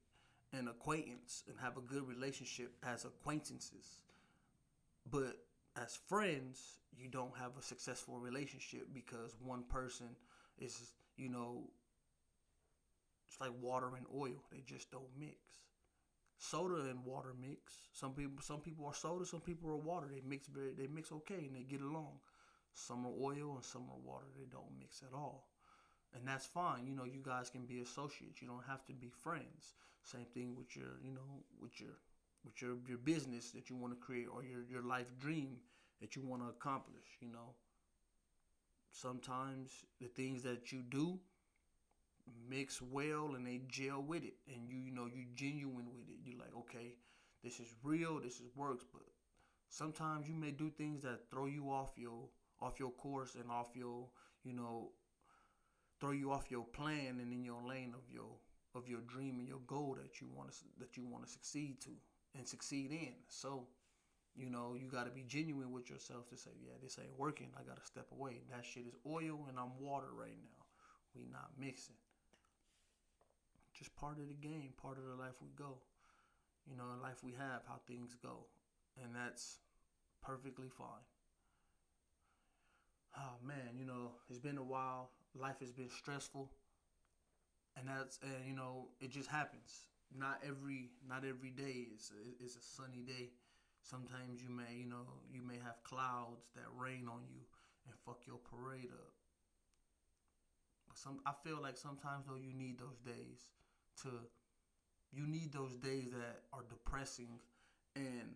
and 0.53 0.69
acquaintance 0.69 1.45
and 1.49 1.57
have 1.61 1.77
a 1.77 1.81
good 1.81 2.07
relationship 2.07 2.73
as 2.83 3.05
acquaintances, 3.05 4.03
but 5.11 5.37
as 5.81 5.99
friends, 6.09 6.81
you 6.99 7.09
don't 7.09 7.37
have 7.39 7.53
a 7.59 7.63
successful 7.63 8.19
relationship 8.19 8.89
because 8.93 9.37
one 9.43 9.63
person 9.63 10.09
is, 10.59 10.95
you 11.17 11.29
know, 11.29 11.63
it's 13.31 13.41
like 13.41 13.53
water 13.63 13.91
and 13.97 14.07
oil. 14.13 14.43
They 14.51 14.63
just 14.67 14.91
don't 14.91 15.17
mix. 15.17 15.39
Soda 16.37 16.81
and 16.91 17.05
water 17.05 17.33
mix. 17.41 17.75
Some 17.93 18.13
people 18.13 18.43
some 18.43 18.61
people 18.61 18.87
are 18.87 18.95
soda, 18.95 19.25
some 19.25 19.41
people 19.41 19.71
are 19.71 19.77
water. 19.77 20.09
They 20.11 20.21
mix 20.27 20.49
very 20.49 20.73
they 20.73 20.89
mix 20.89 21.13
okay 21.13 21.47
and 21.47 21.55
they 21.55 21.63
get 21.63 21.81
along. 21.81 22.19
Some 22.75 23.07
are 23.07 23.13
oil 23.21 23.55
and 23.55 23.65
some 23.65 23.83
are 23.83 24.03
water. 24.05 24.27
They 24.37 24.47
don't 24.51 24.77
mix 24.81 25.03
at 25.03 25.15
all. 25.15 25.47
And 26.15 26.27
that's 26.27 26.47
fine. 26.47 26.87
You 26.89 26.95
know, 26.97 27.05
you 27.05 27.21
guys 27.23 27.51
can 27.51 27.67
be 27.67 27.79
associates. 27.81 28.43
You 28.43 28.49
don't 28.49 28.67
have 28.69 28.85
to 28.87 28.93
be 28.95 29.11
friends. 29.11 29.75
Same 30.03 30.27
thing 30.35 30.57
with 30.57 30.75
your, 30.75 30.99
you 31.05 31.13
know, 31.13 31.45
with 31.63 31.81
your 31.81 31.99
with 32.45 32.61
your 32.61 32.79
your 32.89 32.99
business 32.99 33.53
that 33.53 33.71
you 33.71 33.77
want 33.77 33.93
to 33.93 34.05
create 34.05 34.27
or 34.33 34.43
your 34.43 34.65
your 34.69 34.83
life 34.83 35.13
dream 35.21 35.59
that 36.01 36.17
you 36.17 36.23
want 36.23 36.43
to 36.43 36.49
accomplish, 36.49 37.07
you 37.21 37.29
know. 37.31 37.55
Sometimes 38.91 39.85
the 40.01 40.09
things 40.09 40.43
that 40.43 40.73
you 40.73 40.83
do 40.83 41.21
mix 42.49 42.81
well 42.83 43.35
and 43.35 43.47
they 43.47 43.61
gel 43.69 44.03
with 44.03 44.25
it 44.25 44.35
and 44.47 44.69
you 44.69 44.79
you 44.79 44.91
know 44.93 45.07
you 45.07 45.25
genuine 45.35 45.87
with 45.95 46.09
it. 46.09 46.19
You're 46.25 46.39
like, 46.39 46.55
okay, 46.59 46.95
this 47.43 47.61
is 47.61 47.75
real, 47.83 48.21
this 48.21 48.41
is 48.41 48.51
works, 48.55 48.85
but 48.93 49.03
sometimes 49.69 50.29
you 50.29 50.35
may 50.35 50.51
do 50.51 50.71
things 50.71 51.03
that 51.03 51.31
throw 51.31 51.47
you 51.47 51.71
off 51.71 51.93
your 51.97 52.29
off 52.61 52.79
your 52.79 52.91
course 52.91 53.37
and 53.41 53.51
off 53.51 53.69
your, 53.75 54.07
you 54.45 54.53
know, 54.53 54.91
throw 56.01 56.11
you 56.13 56.31
off 56.31 56.51
your 56.51 56.65
plan 56.65 57.19
and 57.21 57.33
in 57.33 57.45
your 57.45 57.63
lane 57.67 57.95
of 57.95 58.11
your 58.13 58.37
of 58.75 58.89
your 58.89 59.01
dream 59.01 59.39
and 59.39 59.49
your 59.49 59.61
goal 59.67 59.97
that 60.01 60.21
you 60.21 60.29
want 60.37 60.51
to 60.53 60.59
that 60.79 60.97
you 60.97 61.05
want 61.07 61.25
to 61.25 61.31
succeed 61.31 61.81
to 61.81 61.91
and 62.37 62.47
succeed 62.47 62.91
in. 62.91 63.15
So, 63.29 63.67
you 64.37 64.51
know, 64.51 64.77
you 64.79 64.89
got 64.89 65.05
to 65.05 65.11
be 65.11 65.25
genuine 65.27 65.73
with 65.73 65.91
yourself 65.91 66.29
to 66.29 66.37
say, 66.37 66.51
yeah, 66.63 66.75
this 66.83 66.99
ain't 67.01 67.19
working. 67.19 67.49
I 67.59 67.63
got 67.65 67.77
to 67.81 67.85
step 67.85 68.07
away. 68.13 68.43
That 68.51 68.65
shit 68.65 68.87
is 68.87 68.95
oil 69.07 69.47
and 69.49 69.59
I'm 69.59 69.73
water 69.81 70.09
right 70.17 70.39
now. 70.39 70.65
We 71.15 71.27
not 71.31 71.51
mixing. 71.59 71.97
Just 73.81 73.97
part 73.97 74.19
of 74.19 74.29
the 74.29 74.35
game, 74.35 74.75
part 74.81 74.99
of 74.99 75.05
the 75.05 75.17
life 75.17 75.41
we 75.43 75.49
go. 75.57 75.79
You 76.71 76.77
know, 76.77 76.85
in 76.95 77.01
life 77.03 77.25
we 77.25 77.33
have, 77.33 77.63
how 77.67 77.81
things 77.89 78.15
go. 78.23 78.47
And 79.03 79.17
that's 79.17 79.59
perfectly 80.23 80.69
fine. 80.69 81.07
Oh 83.17 83.37
man, 83.45 83.77
you 83.79 83.87
know, 83.87 84.13
it's 84.29 84.39
been 84.39 84.59
a 84.59 84.63
while. 84.63 85.11
Life 85.35 85.61
has 85.61 85.73
been 85.73 85.89
stressful. 85.89 86.51
And 87.77 87.89
that's 87.89 88.19
and 88.23 88.47
you 88.47 88.55
know, 88.55 88.89
it 89.01 89.11
just 89.11 89.29
happens 89.29 89.87
not 90.17 90.41
every 90.47 90.91
not 91.09 91.25
every 91.25 91.51
day 91.51 91.87
is 91.95 92.13
is 92.45 92.57
a 92.57 92.63
sunny 92.63 93.03
day. 93.07 93.31
Sometimes 93.83 94.43
you 94.43 94.51
may 94.51 94.75
you 94.77 94.87
know 94.87 95.07
you 95.33 95.43
may 95.43 95.57
have 95.65 95.83
clouds 95.85 96.51
that 96.55 96.67
rain 96.77 97.09
on 97.09 97.23
you 97.31 97.41
and 97.87 97.95
fuck 98.05 98.27
your 98.27 98.39
parade 98.39 98.91
up. 98.93 99.15
Some 100.95 101.21
I 101.25 101.33
feel 101.33 101.61
like 101.63 101.79
sometimes 101.79 102.27
though 102.27 102.37
you 102.37 102.53
need 102.53 102.79
those 102.79 102.99
days 103.01 103.49
to 104.03 104.09
you 105.13 105.27
need 105.27 105.53
those 105.53 105.75
days 105.77 106.11
that 106.13 106.43
are 106.53 106.65
depressing 106.69 107.41
and 107.97 108.35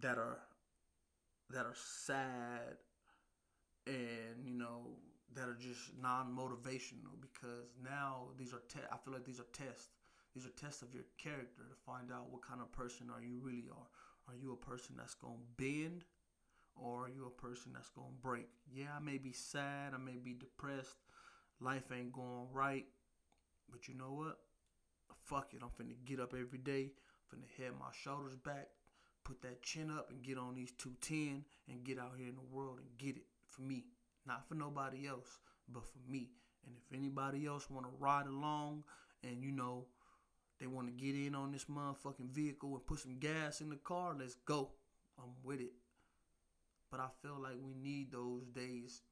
that 0.00 0.18
are 0.18 0.38
that 1.50 1.66
are 1.66 1.74
sad 1.74 2.76
and 3.86 4.44
you 4.44 4.54
know 4.54 4.96
that 5.34 5.48
are 5.48 5.58
just 5.58 5.92
non-motivational 6.00 7.14
because 7.20 7.74
now 7.82 8.28
these 8.38 8.52
are 8.52 8.62
te- 8.68 8.86
I 8.90 8.96
feel 8.96 9.12
like 9.12 9.24
these 9.24 9.40
are 9.40 9.46
tests 9.52 9.88
these 10.36 10.44
are 10.44 10.50
tests 10.50 10.82
of 10.82 10.92
your 10.92 11.04
character 11.16 11.62
to 11.62 11.74
find 11.86 12.12
out 12.12 12.30
what 12.30 12.42
kind 12.42 12.60
of 12.60 12.70
person 12.70 13.08
are 13.08 13.22
you 13.22 13.40
really 13.40 13.70
are. 13.70 13.88
Are 14.28 14.36
you 14.36 14.52
a 14.52 14.56
person 14.56 14.94
that's 14.98 15.14
going 15.14 15.38
to 15.38 15.64
bend 15.64 16.04
or 16.76 17.06
are 17.06 17.08
you 17.08 17.24
a 17.24 17.40
person 17.40 17.72
that's 17.72 17.88
going 17.88 18.10
to 18.10 18.22
break? 18.22 18.46
Yeah, 18.70 18.92
I 18.94 19.00
may 19.00 19.16
be 19.16 19.32
sad, 19.32 19.94
I 19.94 19.96
may 19.96 20.18
be 20.22 20.34
depressed, 20.34 20.96
life 21.58 21.84
ain't 21.90 22.12
going 22.12 22.48
right, 22.52 22.84
but 23.70 23.88
you 23.88 23.94
know 23.94 24.12
what? 24.12 24.38
Fuck 25.24 25.54
it, 25.54 25.62
I'm 25.62 25.70
finna 25.70 25.94
get 26.04 26.20
up 26.20 26.34
every 26.34 26.58
day, 26.58 26.92
I'm 27.32 27.38
finna 27.38 27.48
head 27.58 27.72
my 27.78 27.90
shoulders 27.92 28.36
back, 28.36 28.68
put 29.24 29.42
that 29.42 29.62
chin 29.62 29.90
up 29.90 30.10
and 30.10 30.22
get 30.22 30.38
on 30.38 30.54
these 30.54 30.72
210 30.78 31.44
and 31.68 31.84
get 31.84 31.98
out 31.98 32.12
here 32.16 32.28
in 32.28 32.36
the 32.36 32.54
world 32.56 32.78
and 32.78 32.88
get 32.98 33.16
it 33.16 33.26
for 33.48 33.62
me. 33.62 33.86
Not 34.26 34.48
for 34.48 34.54
nobody 34.54 35.06
else, 35.06 35.38
but 35.68 35.84
for 35.84 36.10
me. 36.10 36.30
And 36.66 36.74
if 36.76 36.96
anybody 36.96 37.46
else 37.46 37.70
want 37.70 37.86
to 37.86 37.92
ride 37.98 38.26
along 38.26 38.84
and 39.22 39.42
you 39.42 39.50
know 39.50 39.86
they 40.60 40.66
want 40.66 40.86
to 40.86 41.04
get 41.04 41.14
in 41.14 41.34
on 41.34 41.52
this 41.52 41.66
motherfucking 41.66 42.30
vehicle 42.30 42.70
and 42.70 42.86
put 42.86 43.00
some 43.00 43.18
gas 43.18 43.60
in 43.60 43.68
the 43.68 43.76
car. 43.76 44.14
Let's 44.18 44.36
go. 44.46 44.70
I'm 45.18 45.32
with 45.44 45.60
it. 45.60 45.72
But 46.90 47.00
I 47.00 47.08
feel 47.22 47.38
like 47.42 47.56
we 47.60 47.74
need 47.74 48.12
those 48.12 48.46
days 48.46 49.02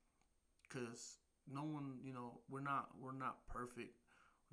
because 0.62 1.18
no 1.52 1.62
one, 1.62 1.98
you 2.02 2.12
know, 2.12 2.40
we're 2.48 2.60
not 2.60 2.88
we're 3.00 3.12
not 3.12 3.46
perfect. 3.46 3.94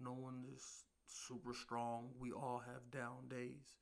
No 0.03 0.13
one 0.13 0.43
is 0.55 0.85
super 1.07 1.53
strong. 1.53 2.09
We 2.19 2.31
all 2.31 2.61
have 2.65 2.89
down 2.91 3.27
days, 3.29 3.75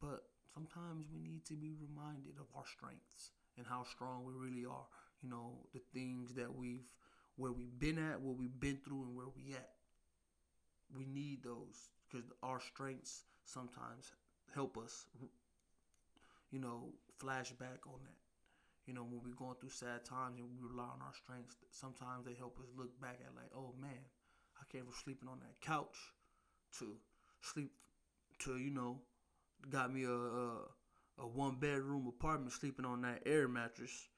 but 0.00 0.24
sometimes 0.52 1.06
we 1.12 1.20
need 1.20 1.44
to 1.46 1.54
be 1.54 1.72
reminded 1.74 2.38
of 2.38 2.46
our 2.56 2.64
strengths 2.66 3.32
and 3.56 3.66
how 3.66 3.84
strong 3.84 4.24
we 4.24 4.32
really 4.34 4.64
are. 4.66 4.86
You 5.22 5.30
know, 5.30 5.66
the 5.72 5.80
things 5.92 6.34
that 6.34 6.54
we've 6.54 6.86
where 7.36 7.52
we've 7.52 7.78
been 7.78 7.98
at, 7.98 8.20
what 8.20 8.36
we've 8.38 8.60
been 8.60 8.78
through, 8.84 9.02
and 9.02 9.16
where 9.16 9.26
we 9.34 9.52
at. 9.54 9.70
We 10.96 11.04
need 11.04 11.42
those 11.42 11.90
because 12.08 12.26
our 12.42 12.60
strengths 12.60 13.24
sometimes 13.44 14.12
help 14.54 14.78
us, 14.78 15.06
you 16.50 16.58
know, 16.60 16.92
flashback 17.20 17.82
on 17.86 18.00
that. 18.04 18.20
You 18.86 18.94
know, 18.94 19.02
when 19.02 19.20
we're 19.24 19.34
going 19.34 19.56
through 19.60 19.70
sad 19.70 20.04
times 20.04 20.38
and 20.38 20.48
we 20.48 20.56
rely 20.60 20.84
on 20.84 21.00
our 21.00 21.14
strengths, 21.16 21.56
sometimes 21.70 22.26
they 22.26 22.34
help 22.34 22.58
us 22.60 22.68
look 22.76 23.00
back 23.00 23.18
at 23.24 23.34
like, 23.34 23.50
oh 23.56 23.74
man, 23.80 24.04
I 24.64 24.72
came 24.72 24.84
from 24.84 24.94
sleeping 24.94 25.28
on 25.28 25.40
that 25.40 25.60
couch 25.60 25.96
to 26.78 26.96
sleep 27.40 27.72
to 28.40 28.56
you 28.56 28.70
know, 28.70 29.00
got 29.70 29.92
me 29.92 30.04
a 30.04 30.10
a, 30.10 30.50
a 31.18 31.26
one 31.26 31.56
bedroom 31.56 32.06
apartment 32.08 32.52
sleeping 32.52 32.84
on 32.84 33.02
that 33.02 33.22
air 33.26 33.48
mattress, 33.48 34.08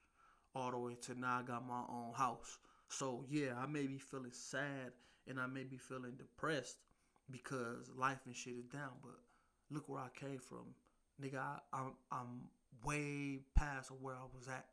all 0.55 0.71
the 0.71 0.77
way 0.77 0.95
to 1.03 1.19
now 1.19 1.39
I 1.39 1.43
got 1.43 1.67
my 1.67 1.81
own 1.89 2.13
house. 2.15 2.57
So 2.89 3.25
yeah, 3.29 3.53
I 3.57 3.67
may 3.67 3.87
be 3.87 3.97
feeling 3.97 4.31
sad 4.31 4.93
and 5.27 5.39
I 5.39 5.47
may 5.47 5.63
be 5.63 5.77
feeling 5.77 6.13
depressed, 6.17 6.77
because 7.29 7.89
life 7.97 8.19
and 8.25 8.35
shit 8.35 8.53
is 8.53 8.65
down. 8.65 8.91
But 9.03 9.19
look 9.69 9.89
where 9.89 10.01
I 10.01 10.09
came 10.17 10.39
from, 10.39 10.73
nigga. 11.21 11.39
I, 11.39 11.59
I'm 11.73 11.93
I'm 12.11 12.49
way 12.85 13.39
past 13.55 13.91
where 14.01 14.15
I 14.15 14.25
was 14.33 14.47
at, 14.47 14.65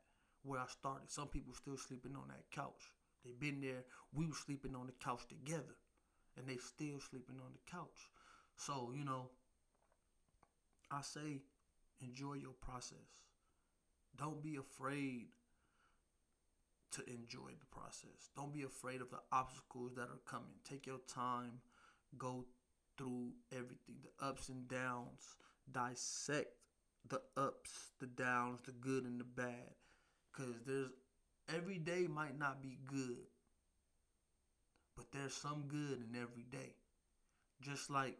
where 0.43 0.59
I 0.59 0.67
started. 0.67 1.11
Some 1.11 1.27
people 1.27 1.53
still 1.53 1.77
sleeping 1.77 2.15
on 2.15 2.29
that 2.29 2.49
couch. 2.51 2.93
They 3.25 3.31
been 3.31 3.61
there. 3.61 3.83
We 4.13 4.27
were 4.27 4.35
sleeping 4.35 4.75
on 4.75 4.87
the 4.87 4.93
couch 5.03 5.27
together, 5.27 5.75
and 6.37 6.47
they 6.47 6.57
still 6.57 6.99
sleeping 6.99 7.37
on 7.43 7.51
the 7.53 7.71
couch. 7.71 8.09
So 8.55 8.91
you 8.95 9.03
know, 9.03 9.29
I 10.91 11.01
say, 11.01 11.41
enjoy 12.01 12.35
your 12.35 12.53
process. 12.61 13.23
Don't 14.17 14.41
be 14.41 14.55
afraid 14.55 15.27
to 16.91 17.01
enjoy 17.09 17.51
the 17.59 17.65
process. 17.71 18.29
Don't 18.35 18.53
be 18.53 18.63
afraid 18.63 19.01
of 19.01 19.09
the 19.09 19.19
obstacles 19.31 19.95
that 19.95 20.03
are 20.03 20.21
coming. 20.25 20.55
Take 20.63 20.85
your 20.87 20.99
time 21.13 21.59
go 22.17 22.45
through 22.97 23.31
everything 23.51 23.95
the 24.03 24.25
ups 24.25 24.49
and 24.49 24.67
downs, 24.67 25.35
dissect 25.71 26.47
the 27.07 27.21
ups, 27.37 27.91
the 27.99 28.07
downs, 28.07 28.61
the 28.65 28.71
good 28.71 29.03
and 29.03 29.19
the 29.19 29.25
bad. 29.25 29.75
Because 30.31 30.55
there's 30.65 30.89
every 31.53 31.77
day 31.77 32.07
might 32.07 32.37
not 32.37 32.61
be 32.61 32.77
good, 32.85 33.27
but 34.95 35.05
there's 35.11 35.33
some 35.33 35.63
good 35.67 36.03
in 36.09 36.15
every 36.15 36.45
day. 36.51 36.73
Just 37.61 37.89
like 37.89 38.17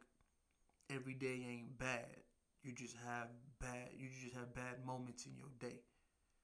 every 0.93 1.13
day 1.13 1.45
ain't 1.49 1.77
bad. 1.77 2.05
You 2.63 2.71
just 2.71 2.95
have 3.05 3.27
bad 3.59 3.89
you 3.97 4.07
just 4.23 4.35
have 4.35 4.53
bad 4.53 4.85
moments 4.85 5.25
in 5.25 5.33
your 5.37 5.49
day. 5.59 5.79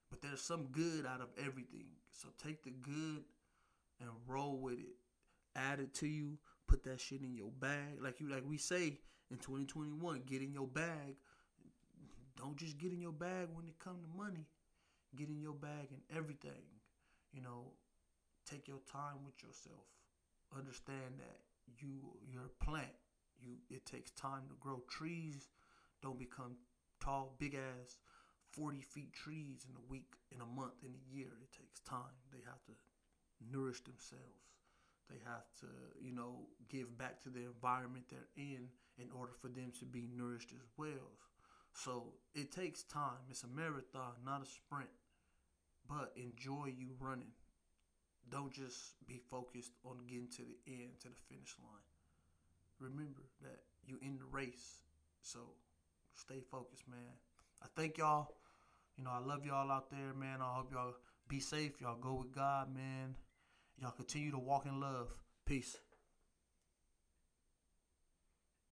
But 0.09 0.21
there's 0.21 0.41
some 0.41 0.65
good 0.71 1.05
out 1.05 1.21
of 1.21 1.29
everything. 1.37 1.87
So 2.11 2.29
take 2.43 2.63
the 2.63 2.71
good 2.71 3.23
and 3.99 4.09
roll 4.27 4.57
with 4.57 4.79
it. 4.79 4.97
Add 5.55 5.79
it 5.79 5.93
to 5.95 6.07
you. 6.07 6.37
Put 6.67 6.83
that 6.83 6.99
shit 6.99 7.21
in 7.21 7.35
your 7.35 7.51
bag. 7.59 8.01
Like 8.01 8.19
you 8.19 8.29
like 8.29 8.43
we 8.47 8.57
say 8.57 8.99
in 9.29 9.37
2021, 9.37 10.23
get 10.25 10.41
in 10.41 10.53
your 10.53 10.67
bag. 10.67 11.15
Don't 12.37 12.57
just 12.57 12.77
get 12.77 12.91
in 12.91 13.01
your 13.01 13.11
bag 13.11 13.47
when 13.53 13.67
it 13.67 13.79
come 13.79 13.97
to 14.01 14.17
money. 14.17 14.45
Get 15.15 15.29
in 15.29 15.41
your 15.41 15.53
bag 15.53 15.89
and 15.91 16.01
everything. 16.15 16.63
You 17.31 17.41
know, 17.41 17.73
take 18.49 18.67
your 18.67 18.81
time 18.91 19.23
with 19.25 19.41
yourself. 19.41 19.87
Understand 20.57 21.19
that 21.19 21.39
you 21.79 21.99
you're 22.27 22.51
a 22.51 22.63
plant. 22.63 22.95
You 23.39 23.55
it 23.69 23.85
takes 23.85 24.11
time 24.11 24.43
to 24.49 24.55
grow. 24.59 24.83
Trees 24.89 25.49
don't 26.01 26.19
become 26.19 26.55
tall, 26.99 27.35
big 27.39 27.55
ass 27.55 27.97
40 28.51 28.81
feet 28.81 29.13
trees 29.13 29.65
in 29.69 29.75
a 29.75 29.85
week, 29.89 30.15
in 30.31 30.41
a 30.41 30.45
month, 30.45 30.83
in 30.83 30.91
a 30.91 31.15
year. 31.15 31.31
It 31.41 31.51
takes 31.57 31.79
time. 31.81 32.19
They 32.31 32.43
have 32.45 32.63
to 32.65 32.73
nourish 33.39 33.81
themselves. 33.83 34.51
They 35.09 35.17
have 35.25 35.47
to, 35.59 35.67
you 35.99 36.13
know, 36.13 36.47
give 36.69 36.97
back 36.97 37.21
to 37.23 37.29
the 37.29 37.43
environment 37.43 38.05
they're 38.09 38.31
in 38.35 38.67
in 38.97 39.09
order 39.17 39.33
for 39.41 39.47
them 39.47 39.71
to 39.79 39.85
be 39.85 40.07
nourished 40.15 40.51
as 40.51 40.67
well. 40.77 41.15
So 41.73 42.13
it 42.35 42.51
takes 42.51 42.83
time. 42.83 43.27
It's 43.29 43.43
a 43.43 43.47
marathon, 43.47 44.13
not 44.25 44.43
a 44.43 44.45
sprint. 44.45 44.89
But 45.91 46.13
enjoy 46.15 46.73
you 46.77 46.95
running. 46.99 47.33
Don't 48.31 48.53
just 48.53 48.93
be 49.07 49.19
focused 49.29 49.73
on 49.83 49.97
getting 50.07 50.29
to 50.37 50.43
the 50.43 50.55
end, 50.73 50.91
to 51.01 51.09
the 51.09 51.15
finish 51.27 51.53
line. 51.59 51.83
Remember 52.79 53.23
that 53.41 53.59
you 53.85 53.97
in 54.01 54.17
the 54.17 54.25
race. 54.31 54.83
So 55.21 55.39
stay 56.13 56.39
focused, 56.49 56.87
man. 56.87 57.19
I 57.61 57.67
thank 57.75 57.97
y'all. 57.97 58.29
You 58.97 59.03
know, 59.03 59.11
I 59.11 59.19
love 59.19 59.45
y'all 59.45 59.69
out 59.69 59.91
there, 59.91 60.13
man. 60.13 60.39
I 60.41 60.55
hope 60.55 60.71
y'all 60.71 60.93
be 61.27 61.41
safe. 61.41 61.81
Y'all 61.81 61.97
go 61.99 62.13
with 62.13 62.33
God, 62.33 62.73
man. 62.73 63.15
Y'all 63.81 63.91
continue 63.91 64.31
to 64.31 64.39
walk 64.39 64.65
in 64.65 64.79
love. 64.79 65.13
Peace. 65.45 65.75